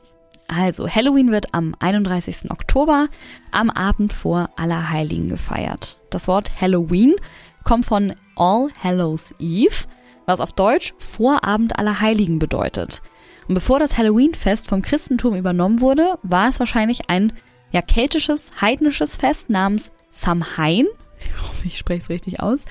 Also, 0.48 0.90
Halloween 0.90 1.32
wird 1.32 1.54
am 1.54 1.76
31. 1.78 2.50
Oktober 2.50 3.08
am 3.52 3.70
Abend 3.70 4.12
vor 4.12 4.50
Allerheiligen 4.58 5.30
gefeiert. 5.30 6.00
Das 6.10 6.28
Wort 6.28 6.60
Halloween 6.60 7.16
kommt 7.64 7.86
von 7.86 8.16
All 8.36 8.70
Hallows 8.84 9.36
Eve, 9.38 9.86
was 10.26 10.40
auf 10.40 10.54
Deutsch 10.54 10.94
Vorabend 10.98 11.78
aller 11.78 12.02
Heiligen 12.02 12.40
bedeutet. 12.40 13.02
Und 13.50 13.56
bevor 13.56 13.80
das 13.80 13.98
Halloween-Fest 13.98 14.68
vom 14.68 14.84
Christentum 14.84 15.36
übernommen 15.36 15.82
wurde, 15.82 16.20
war 16.22 16.50
es 16.50 16.60
wahrscheinlich 16.60 17.10
ein 17.10 17.34
ja, 17.72 17.82
keltisches, 17.82 18.52
heidnisches 18.62 19.18
Fest 19.18 19.50
namens 19.50 19.92
Samhain. 20.12 20.86
Ich 21.20 21.34
hoffe, 21.42 21.66
ich 21.66 21.80
spreche 21.80 22.04
es 22.04 22.10
richtig 22.10 22.42
aus. 22.42 22.66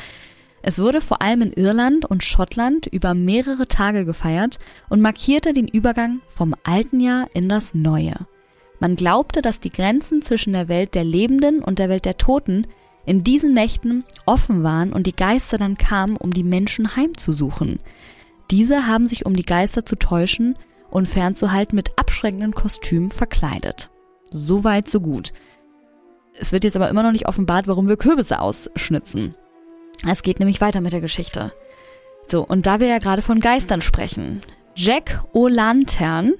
Es 0.62 0.78
wurde 0.78 1.00
vor 1.00 1.20
allem 1.20 1.42
in 1.42 1.52
Irland 1.52 2.04
und 2.06 2.22
Schottland 2.22 2.86
über 2.86 3.14
mehrere 3.14 3.66
Tage 3.66 4.04
gefeiert 4.04 4.58
und 4.88 5.00
markierte 5.00 5.52
den 5.52 5.66
Übergang 5.66 6.20
vom 6.28 6.54
alten 6.62 7.00
Jahr 7.00 7.26
in 7.34 7.48
das 7.48 7.74
neue. 7.74 8.14
Man 8.78 8.94
glaubte, 8.94 9.42
dass 9.42 9.58
die 9.58 9.72
Grenzen 9.72 10.22
zwischen 10.22 10.52
der 10.52 10.68
Welt 10.68 10.94
der 10.94 11.04
Lebenden 11.04 11.60
und 11.60 11.80
der 11.80 11.88
Welt 11.88 12.04
der 12.04 12.18
Toten 12.18 12.68
in 13.04 13.24
diesen 13.24 13.52
Nächten 13.52 14.04
offen 14.26 14.62
waren 14.62 14.92
und 14.92 15.08
die 15.08 15.16
Geister 15.16 15.58
dann 15.58 15.76
kamen, 15.76 16.16
um 16.16 16.32
die 16.32 16.44
Menschen 16.44 16.94
heimzusuchen. 16.94 17.80
Diese 18.52 18.86
haben 18.86 19.08
sich, 19.08 19.26
um 19.26 19.34
die 19.34 19.44
Geister 19.44 19.84
zu 19.84 19.96
täuschen, 19.96 20.56
und 20.90 21.08
fernzuhalten 21.08 21.76
mit 21.76 21.98
abschreckenden 21.98 22.54
Kostümen 22.54 23.10
verkleidet. 23.10 23.90
So 24.30 24.64
weit, 24.64 24.88
so 24.88 25.00
gut. 25.00 25.32
Es 26.34 26.52
wird 26.52 26.64
jetzt 26.64 26.76
aber 26.76 26.88
immer 26.88 27.02
noch 27.02 27.12
nicht 27.12 27.26
offenbart, 27.26 27.66
warum 27.66 27.88
wir 27.88 27.96
Kürbisse 27.96 28.40
ausschnitzen. 28.40 29.34
Es 30.08 30.22
geht 30.22 30.38
nämlich 30.38 30.60
weiter 30.60 30.80
mit 30.80 30.92
der 30.92 31.00
Geschichte. 31.00 31.52
So, 32.28 32.44
und 32.44 32.66
da 32.66 32.78
wir 32.78 32.86
ja 32.86 32.98
gerade 32.98 33.22
von 33.22 33.40
Geistern 33.40 33.82
sprechen. 33.82 34.42
Jack 34.74 35.24
O'Lantern 35.34 36.34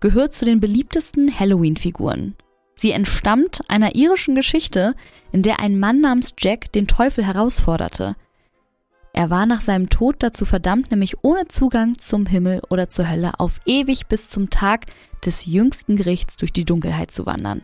gehört 0.00 0.32
zu 0.32 0.44
den 0.44 0.60
beliebtesten 0.60 1.38
Halloween-Figuren. 1.38 2.34
Sie 2.74 2.90
entstammt 2.90 3.60
einer 3.68 3.94
irischen 3.94 4.34
Geschichte, 4.34 4.94
in 5.32 5.42
der 5.42 5.60
ein 5.60 5.78
Mann 5.78 6.00
namens 6.00 6.34
Jack 6.38 6.72
den 6.72 6.86
Teufel 6.86 7.24
herausforderte. 7.24 8.16
Er 9.16 9.30
war 9.30 9.46
nach 9.46 9.62
seinem 9.62 9.88
Tod 9.88 10.16
dazu 10.18 10.44
verdammt, 10.44 10.90
nämlich 10.90 11.24
ohne 11.24 11.48
Zugang 11.48 11.96
zum 11.96 12.26
Himmel 12.26 12.60
oder 12.68 12.90
zur 12.90 13.08
Hölle 13.08 13.32
auf 13.40 13.60
ewig 13.64 14.08
bis 14.08 14.28
zum 14.28 14.50
Tag 14.50 14.84
des 15.24 15.46
jüngsten 15.46 15.96
Gerichts 15.96 16.36
durch 16.36 16.52
die 16.52 16.66
Dunkelheit 16.66 17.10
zu 17.10 17.24
wandern. 17.24 17.62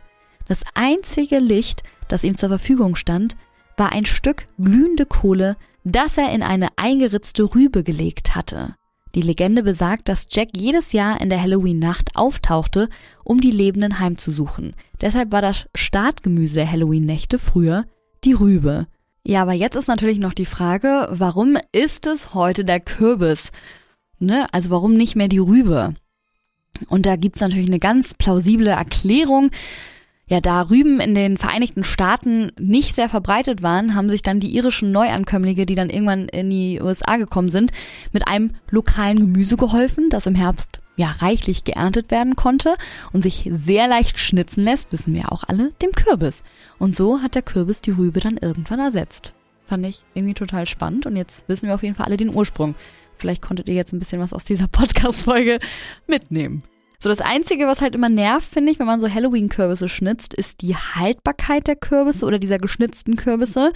Das 0.48 0.64
einzige 0.74 1.40
Licht, 1.40 1.82
das 2.08 2.24
ihm 2.24 2.38
zur 2.38 2.48
Verfügung 2.48 2.96
stand, 2.96 3.36
war 3.76 3.92
ein 3.92 4.06
Stück 4.06 4.46
glühende 4.58 5.04
Kohle, 5.04 5.58
das 5.84 6.16
er 6.16 6.32
in 6.32 6.42
eine 6.42 6.68
eingeritzte 6.76 7.54
Rübe 7.54 7.84
gelegt 7.84 8.34
hatte. 8.34 8.74
Die 9.14 9.20
Legende 9.20 9.62
besagt, 9.62 10.08
dass 10.08 10.28
Jack 10.30 10.56
jedes 10.56 10.92
Jahr 10.92 11.20
in 11.20 11.28
der 11.28 11.42
Halloween-Nacht 11.42 12.16
auftauchte, 12.16 12.88
um 13.24 13.42
die 13.42 13.50
Lebenden 13.50 13.98
heimzusuchen. 13.98 14.74
Deshalb 15.02 15.32
war 15.32 15.42
das 15.42 15.66
Startgemüse 15.74 16.54
der 16.54 16.72
Halloween-Nächte 16.72 17.38
früher 17.38 17.84
die 18.24 18.32
Rübe. 18.32 18.86
Ja, 19.24 19.42
aber 19.42 19.52
jetzt 19.54 19.76
ist 19.76 19.88
natürlich 19.88 20.18
noch 20.18 20.32
die 20.32 20.46
Frage, 20.46 21.08
warum 21.10 21.56
ist 21.70 22.06
es 22.06 22.34
heute 22.34 22.64
der 22.64 22.80
Kürbis? 22.80 23.50
Ne? 24.18 24.46
Also 24.52 24.70
warum 24.70 24.94
nicht 24.94 25.14
mehr 25.14 25.28
die 25.28 25.38
Rübe? 25.38 25.94
Und 26.88 27.06
da 27.06 27.16
gibt's 27.16 27.40
natürlich 27.40 27.68
eine 27.68 27.78
ganz 27.78 28.14
plausible 28.14 28.70
Erklärung. 28.70 29.50
Ja, 30.32 30.40
da 30.40 30.62
Rüben 30.62 30.98
in 30.98 31.14
den 31.14 31.36
Vereinigten 31.36 31.84
Staaten 31.84 32.52
nicht 32.58 32.96
sehr 32.96 33.10
verbreitet 33.10 33.62
waren, 33.62 33.94
haben 33.94 34.08
sich 34.08 34.22
dann 34.22 34.40
die 34.40 34.56
irischen 34.56 34.90
Neuankömmlinge, 34.90 35.66
die 35.66 35.74
dann 35.74 35.90
irgendwann 35.90 36.26
in 36.26 36.48
die 36.48 36.80
USA 36.80 37.18
gekommen 37.18 37.50
sind, 37.50 37.70
mit 38.12 38.26
einem 38.26 38.52
lokalen 38.70 39.20
Gemüse 39.20 39.58
geholfen, 39.58 40.08
das 40.08 40.24
im 40.24 40.34
Herbst 40.34 40.80
ja 40.96 41.10
reichlich 41.18 41.64
geerntet 41.64 42.10
werden 42.10 42.34
konnte 42.34 42.76
und 43.12 43.20
sich 43.20 43.46
sehr 43.52 43.86
leicht 43.88 44.18
schnitzen 44.18 44.64
lässt, 44.64 44.90
wissen 44.90 45.12
wir 45.12 45.30
auch 45.30 45.44
alle, 45.48 45.72
dem 45.82 45.92
Kürbis. 45.92 46.44
Und 46.78 46.96
so 46.96 47.20
hat 47.20 47.34
der 47.34 47.42
Kürbis 47.42 47.82
die 47.82 47.90
Rübe 47.90 48.20
dann 48.20 48.38
irgendwann 48.38 48.80
ersetzt. 48.80 49.34
Fand 49.66 49.84
ich 49.84 50.02
irgendwie 50.14 50.32
total 50.32 50.66
spannend 50.66 51.04
und 51.04 51.14
jetzt 51.14 51.46
wissen 51.46 51.66
wir 51.66 51.74
auf 51.74 51.82
jeden 51.82 51.94
Fall 51.94 52.06
alle 52.06 52.16
den 52.16 52.34
Ursprung. 52.34 52.74
Vielleicht 53.16 53.42
konntet 53.42 53.68
ihr 53.68 53.74
jetzt 53.74 53.92
ein 53.92 53.98
bisschen 53.98 54.22
was 54.22 54.32
aus 54.32 54.44
dieser 54.44 54.68
Podcast-Folge 54.72 55.58
mitnehmen. 56.06 56.62
So, 57.02 57.08
das 57.08 57.20
Einzige, 57.20 57.66
was 57.66 57.80
halt 57.80 57.96
immer 57.96 58.08
nervt, 58.08 58.48
finde 58.48 58.70
ich, 58.70 58.78
wenn 58.78 58.86
man 58.86 59.00
so 59.00 59.12
Halloween-Kürbisse 59.12 59.88
schnitzt, 59.88 60.34
ist 60.34 60.60
die 60.60 60.76
Haltbarkeit 60.76 61.66
der 61.66 61.74
Kürbisse 61.74 62.24
oder 62.24 62.38
dieser 62.38 62.58
geschnitzten 62.58 63.16
Kürbisse. 63.16 63.72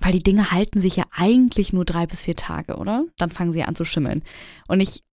Weil 0.00 0.10
die 0.10 0.24
Dinge 0.24 0.50
halten 0.50 0.80
sich 0.80 0.96
ja 0.96 1.04
eigentlich 1.16 1.72
nur 1.72 1.84
drei 1.84 2.08
bis 2.08 2.22
vier 2.22 2.34
Tage, 2.34 2.74
oder? 2.74 3.04
Dann 3.16 3.30
fangen 3.30 3.52
sie 3.52 3.62
an 3.62 3.76
zu 3.76 3.84
schimmeln. 3.84 4.24
Und 4.66 4.80
ich 4.80 5.04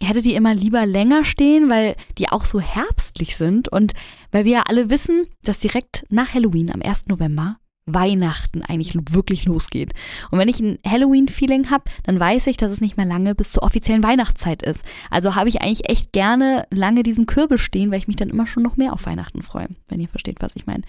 hätte 0.00 0.22
die 0.22 0.32
immer 0.32 0.54
lieber 0.54 0.86
länger 0.86 1.24
stehen, 1.24 1.68
weil 1.68 1.94
die 2.16 2.30
auch 2.30 2.46
so 2.46 2.58
herbstlich 2.58 3.36
sind 3.36 3.68
und 3.68 3.92
weil 4.32 4.46
wir 4.46 4.52
ja 4.52 4.62
alle 4.66 4.88
wissen, 4.88 5.26
dass 5.42 5.58
direkt 5.58 6.06
nach 6.08 6.32
Halloween 6.32 6.72
am 6.72 6.80
1. 6.80 7.08
November 7.08 7.58
Weihnachten 7.86 8.62
eigentlich 8.62 8.94
wirklich 9.10 9.44
losgeht. 9.44 9.92
Und 10.30 10.38
wenn 10.38 10.48
ich 10.48 10.60
ein 10.60 10.78
Halloween-Feeling 10.86 11.70
habe, 11.70 11.84
dann 12.04 12.18
weiß 12.18 12.46
ich, 12.46 12.56
dass 12.56 12.72
es 12.72 12.80
nicht 12.80 12.96
mehr 12.96 13.04
lange 13.04 13.34
bis 13.34 13.52
zur 13.52 13.62
offiziellen 13.62 14.02
Weihnachtszeit 14.02 14.62
ist. 14.62 14.82
Also 15.10 15.34
habe 15.34 15.50
ich 15.50 15.60
eigentlich 15.60 15.88
echt 15.90 16.12
gerne 16.12 16.66
lange 16.70 17.02
diesen 17.02 17.26
Kürbis 17.26 17.60
stehen, 17.60 17.90
weil 17.90 17.98
ich 17.98 18.08
mich 18.08 18.16
dann 18.16 18.30
immer 18.30 18.46
schon 18.46 18.62
noch 18.62 18.76
mehr 18.76 18.94
auf 18.94 19.04
Weihnachten 19.04 19.42
freue, 19.42 19.68
wenn 19.88 20.00
ihr 20.00 20.08
versteht, 20.08 20.40
was 20.40 20.56
ich 20.56 20.66
meine. 20.66 20.82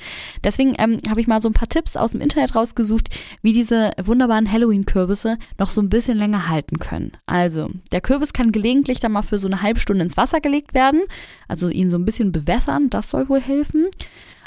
Deswegen 0.43 0.75
ähm, 0.77 0.99
habe 1.09 1.19
ich 1.19 1.27
mal 1.27 1.41
so 1.41 1.49
ein 1.49 1.53
paar 1.53 1.69
Tipps 1.69 1.97
aus 1.97 2.13
dem 2.13 2.21
Internet 2.21 2.55
rausgesucht, 2.55 3.09
wie 3.41 3.51
diese 3.51 3.91
wunderbaren 4.01 4.49
Halloween-Kürbisse 4.49 5.37
noch 5.59 5.71
so 5.71 5.81
ein 5.81 5.89
bisschen 5.89 6.17
länger 6.17 6.47
halten 6.47 6.79
können. 6.79 7.11
Also, 7.25 7.69
der 7.91 8.01
Kürbis 8.01 8.31
kann 8.31 8.53
gelegentlich 8.53 8.99
dann 8.99 9.11
mal 9.11 9.21
für 9.21 9.39
so 9.39 9.47
eine 9.47 9.61
halbe 9.61 9.79
Stunde 9.79 10.03
ins 10.03 10.17
Wasser 10.17 10.39
gelegt 10.39 10.73
werden, 10.73 11.01
also 11.47 11.67
ihn 11.67 11.89
so 11.89 11.97
ein 11.97 12.05
bisschen 12.05 12.31
bewässern, 12.31 12.89
das 12.89 13.09
soll 13.09 13.27
wohl 13.27 13.41
helfen. 13.41 13.87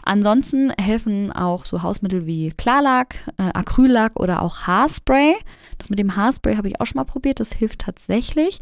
Ansonsten 0.04 0.70
helfen 0.80 1.32
auch 1.32 1.64
so 1.64 1.82
Hausmittel 1.82 2.26
wie 2.26 2.50
Klarlack, 2.50 3.16
äh, 3.36 3.50
Acryllack 3.54 4.18
oder 4.18 4.42
auch 4.42 4.62
Haarspray. 4.62 5.34
Das 5.76 5.90
mit 5.90 5.98
dem 5.98 6.16
Haarspray 6.16 6.56
habe 6.56 6.68
ich 6.68 6.80
auch 6.80 6.86
schon 6.86 6.98
mal 6.98 7.04
probiert, 7.04 7.40
das 7.40 7.52
hilft 7.52 7.80
tatsächlich. 7.80 8.60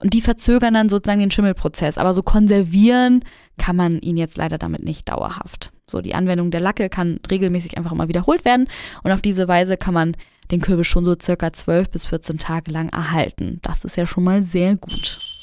Und 0.00 0.14
die 0.14 0.20
verzögern 0.20 0.74
dann 0.74 0.88
sozusagen 0.88 1.20
den 1.20 1.30
Schimmelprozess. 1.30 1.96
Aber 1.96 2.12
so 2.12 2.22
konservieren 2.22 3.24
kann 3.56 3.76
man 3.76 4.00
ihn 4.00 4.16
jetzt 4.16 4.36
leider 4.36 4.58
damit 4.58 4.82
nicht 4.82 5.08
dauerhaft. 5.08 5.70
So, 5.88 6.00
die 6.00 6.14
Anwendung 6.14 6.50
der 6.50 6.60
Lacke 6.60 6.88
kann 6.88 7.20
regelmäßig 7.30 7.76
einfach 7.78 7.92
immer 7.92 8.08
wiederholt 8.08 8.44
werden. 8.44 8.68
Und 9.04 9.12
auf 9.12 9.22
diese 9.22 9.46
Weise 9.46 9.76
kann 9.76 9.94
man 9.94 10.16
den 10.50 10.60
Kürbis 10.60 10.88
schon 10.88 11.04
so 11.04 11.14
circa 11.20 11.52
12 11.52 11.90
bis 11.90 12.04
14 12.04 12.38
Tage 12.38 12.72
lang 12.72 12.88
erhalten. 12.88 13.60
Das 13.62 13.84
ist 13.84 13.96
ja 13.96 14.06
schon 14.06 14.24
mal 14.24 14.42
sehr 14.42 14.76
gut. 14.76 15.41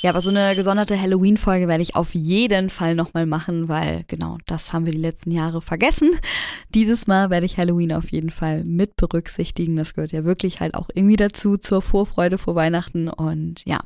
Ja, 0.00 0.10
aber 0.10 0.20
so 0.20 0.30
eine 0.30 0.54
gesonderte 0.54 1.00
Halloween-Folge 1.00 1.66
werde 1.66 1.82
ich 1.82 1.96
auf 1.96 2.14
jeden 2.14 2.70
Fall 2.70 2.94
nochmal 2.94 3.26
machen, 3.26 3.68
weil 3.68 4.04
genau, 4.06 4.38
das 4.46 4.72
haben 4.72 4.84
wir 4.84 4.92
die 4.92 5.00
letzten 5.00 5.32
Jahre 5.32 5.60
vergessen. 5.60 6.12
Dieses 6.72 7.08
Mal 7.08 7.30
werde 7.30 7.46
ich 7.46 7.56
Halloween 7.56 7.92
auf 7.92 8.12
jeden 8.12 8.30
Fall 8.30 8.62
mit 8.62 8.94
berücksichtigen. 8.94 9.74
Das 9.74 9.94
gehört 9.94 10.12
ja 10.12 10.22
wirklich 10.24 10.60
halt 10.60 10.74
auch 10.74 10.88
irgendwie 10.94 11.16
dazu, 11.16 11.56
zur 11.56 11.82
Vorfreude 11.82 12.38
vor 12.38 12.54
Weihnachten. 12.54 13.08
Und 13.08 13.64
ja, 13.64 13.80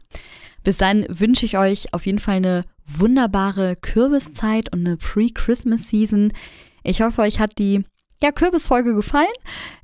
bis 0.62 0.76
dann 0.76 1.06
wünsche 1.08 1.46
ich 1.46 1.56
euch 1.56 1.94
auf 1.94 2.04
jeden 2.04 2.18
Fall 2.18 2.36
eine 2.36 2.62
wunderbare 2.84 3.74
Kürbiszeit 3.76 4.70
und 4.70 4.86
eine 4.86 4.98
Pre-Christmas-Season. 4.98 6.34
Ich 6.82 7.00
hoffe, 7.00 7.22
euch 7.22 7.40
hat 7.40 7.58
die 7.58 7.84
ja, 8.22 8.32
Kürbisfolge 8.32 8.94
gefallen. 8.94 9.26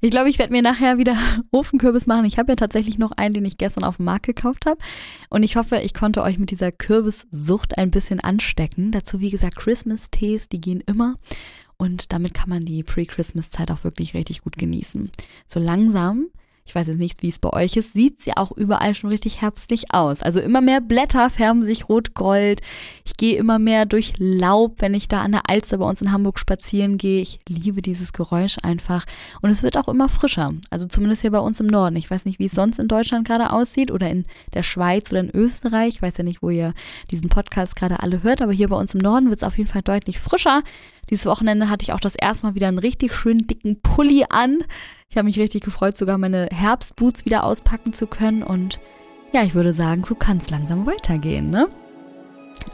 Ich 0.00 0.10
glaube, 0.10 0.30
ich 0.30 0.38
werde 0.38 0.52
mir 0.52 0.62
nachher 0.62 0.98
wieder 0.98 1.16
Ofenkürbis 1.50 2.06
machen. 2.06 2.24
Ich 2.24 2.38
habe 2.38 2.52
ja 2.52 2.56
tatsächlich 2.56 2.98
noch 2.98 3.12
einen, 3.12 3.34
den 3.34 3.44
ich 3.44 3.58
gestern 3.58 3.84
auf 3.84 3.96
dem 3.96 4.06
Markt 4.06 4.26
gekauft 4.26 4.66
habe. 4.66 4.78
Und 5.28 5.42
ich 5.42 5.56
hoffe, 5.56 5.80
ich 5.82 5.94
konnte 5.94 6.22
euch 6.22 6.38
mit 6.38 6.50
dieser 6.50 6.72
Kürbissucht 6.72 7.76
ein 7.76 7.90
bisschen 7.90 8.20
anstecken. 8.20 8.92
Dazu, 8.92 9.20
wie 9.20 9.30
gesagt, 9.30 9.56
Christmas-Tees, 9.56 10.48
die 10.48 10.60
gehen 10.60 10.82
immer. 10.86 11.16
Und 11.76 12.12
damit 12.12 12.34
kann 12.34 12.48
man 12.48 12.64
die 12.64 12.82
Pre-Christmas-Zeit 12.82 13.70
auch 13.70 13.84
wirklich 13.84 14.14
richtig 14.14 14.42
gut 14.42 14.56
genießen. 14.56 15.10
So 15.46 15.60
langsam 15.60 16.28
ich 16.68 16.74
weiß 16.74 16.86
jetzt 16.86 16.98
nicht, 16.98 17.22
wie 17.22 17.28
es 17.28 17.38
bei 17.38 17.50
euch 17.50 17.76
ist, 17.78 17.94
sieht 17.94 18.20
es 18.20 18.26
ja 18.26 18.34
auch 18.36 18.52
überall 18.52 18.92
schon 18.92 19.08
richtig 19.08 19.40
herbstlich 19.40 19.94
aus. 19.94 20.20
Also 20.20 20.38
immer 20.38 20.60
mehr 20.60 20.82
Blätter 20.82 21.30
färben 21.30 21.62
sich 21.62 21.88
rot-gold. 21.88 22.60
Ich 23.06 23.16
gehe 23.16 23.38
immer 23.38 23.58
mehr 23.58 23.86
durch 23.86 24.12
Laub, 24.18 24.82
wenn 24.82 24.92
ich 24.92 25.08
da 25.08 25.22
an 25.22 25.32
der 25.32 25.48
Alster 25.48 25.78
bei 25.78 25.86
uns 25.86 26.02
in 26.02 26.12
Hamburg 26.12 26.38
spazieren 26.38 26.98
gehe. 26.98 27.22
Ich 27.22 27.38
liebe 27.48 27.80
dieses 27.80 28.12
Geräusch 28.12 28.58
einfach. 28.62 29.06
Und 29.40 29.48
es 29.48 29.62
wird 29.62 29.78
auch 29.78 29.88
immer 29.88 30.10
frischer. 30.10 30.52
Also 30.68 30.86
zumindest 30.86 31.22
hier 31.22 31.30
bei 31.30 31.38
uns 31.38 31.58
im 31.58 31.68
Norden. 31.68 31.96
Ich 31.96 32.10
weiß 32.10 32.26
nicht, 32.26 32.38
wie 32.38 32.46
es 32.46 32.52
sonst 32.52 32.78
in 32.78 32.86
Deutschland 32.86 33.26
gerade 33.26 33.50
aussieht 33.50 33.90
oder 33.90 34.10
in 34.10 34.26
der 34.52 34.62
Schweiz 34.62 35.10
oder 35.10 35.20
in 35.20 35.34
Österreich. 35.34 35.94
Ich 35.94 36.02
weiß 36.02 36.18
ja 36.18 36.24
nicht, 36.24 36.42
wo 36.42 36.50
ihr 36.50 36.74
diesen 37.10 37.30
Podcast 37.30 37.76
gerade 37.76 38.00
alle 38.00 38.22
hört, 38.22 38.42
aber 38.42 38.52
hier 38.52 38.68
bei 38.68 38.76
uns 38.76 38.92
im 38.92 39.00
Norden 39.00 39.30
wird 39.30 39.40
es 39.40 39.48
auf 39.48 39.56
jeden 39.56 39.70
Fall 39.70 39.82
deutlich 39.82 40.18
frischer. 40.18 40.62
Dieses 41.08 41.24
Wochenende 41.24 41.70
hatte 41.70 41.82
ich 41.82 41.94
auch 41.94 42.00
das 42.00 42.14
erste 42.14 42.46
Mal 42.46 42.54
wieder 42.54 42.68
einen 42.68 42.78
richtig 42.78 43.14
schönen 43.14 43.46
dicken 43.46 43.80
Pulli 43.80 44.26
an. 44.28 44.58
Ich 45.10 45.16
habe 45.16 45.24
mich 45.24 45.38
richtig 45.38 45.62
gefreut, 45.62 45.96
sogar 45.96 46.18
meine 46.18 46.48
Herbstboots 46.52 47.24
wieder 47.24 47.44
auspacken 47.44 47.94
zu 47.94 48.06
können. 48.06 48.42
Und 48.42 48.78
ja, 49.32 49.42
ich 49.42 49.54
würde 49.54 49.72
sagen, 49.72 50.04
so 50.04 50.14
kann 50.14 50.36
es 50.36 50.50
langsam 50.50 50.86
weitergehen, 50.86 51.48
ne? 51.48 51.68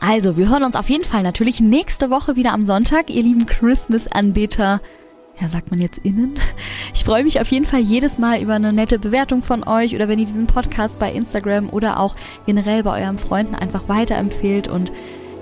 Also, 0.00 0.36
wir 0.36 0.48
hören 0.48 0.64
uns 0.64 0.74
auf 0.74 0.90
jeden 0.90 1.04
Fall 1.04 1.22
natürlich 1.22 1.60
nächste 1.60 2.10
Woche 2.10 2.34
wieder 2.34 2.52
am 2.52 2.66
Sonntag, 2.66 3.08
ihr 3.10 3.22
lieben 3.22 3.46
Christmas-Anbeter. 3.46 4.80
Ja, 5.40 5.48
sagt 5.48 5.70
man 5.70 5.80
jetzt 5.80 5.98
innen? 5.98 6.34
Ich 6.92 7.04
freue 7.04 7.24
mich 7.24 7.40
auf 7.40 7.50
jeden 7.50 7.66
Fall 7.66 7.80
jedes 7.80 8.18
Mal 8.18 8.40
über 8.40 8.54
eine 8.54 8.72
nette 8.72 8.98
Bewertung 8.98 9.42
von 9.42 9.64
euch 9.64 9.94
oder 9.94 10.08
wenn 10.08 10.18
ihr 10.18 10.26
diesen 10.26 10.46
Podcast 10.46 10.98
bei 10.98 11.10
Instagram 11.10 11.70
oder 11.70 12.00
auch 12.00 12.14
generell 12.46 12.82
bei 12.82 13.02
euren 13.02 13.18
Freunden 13.18 13.54
einfach 13.54 13.88
weiterempfehlt 13.88 14.68
und 14.68 14.90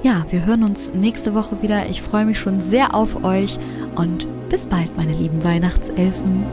ja, 0.02 0.24
wir 0.30 0.44
hören 0.44 0.64
uns 0.64 0.92
nächste 0.92 1.34
Woche 1.34 1.62
wieder. 1.62 1.88
Ich 1.88 2.02
freue 2.02 2.24
mich 2.24 2.38
schon 2.38 2.58
sehr 2.60 2.94
auf 2.94 3.22
euch 3.22 3.58
und 3.94 4.26
bis 4.48 4.66
bald, 4.66 4.96
meine 4.96 5.12
lieben 5.12 5.44
Weihnachtselfen. 5.44 6.44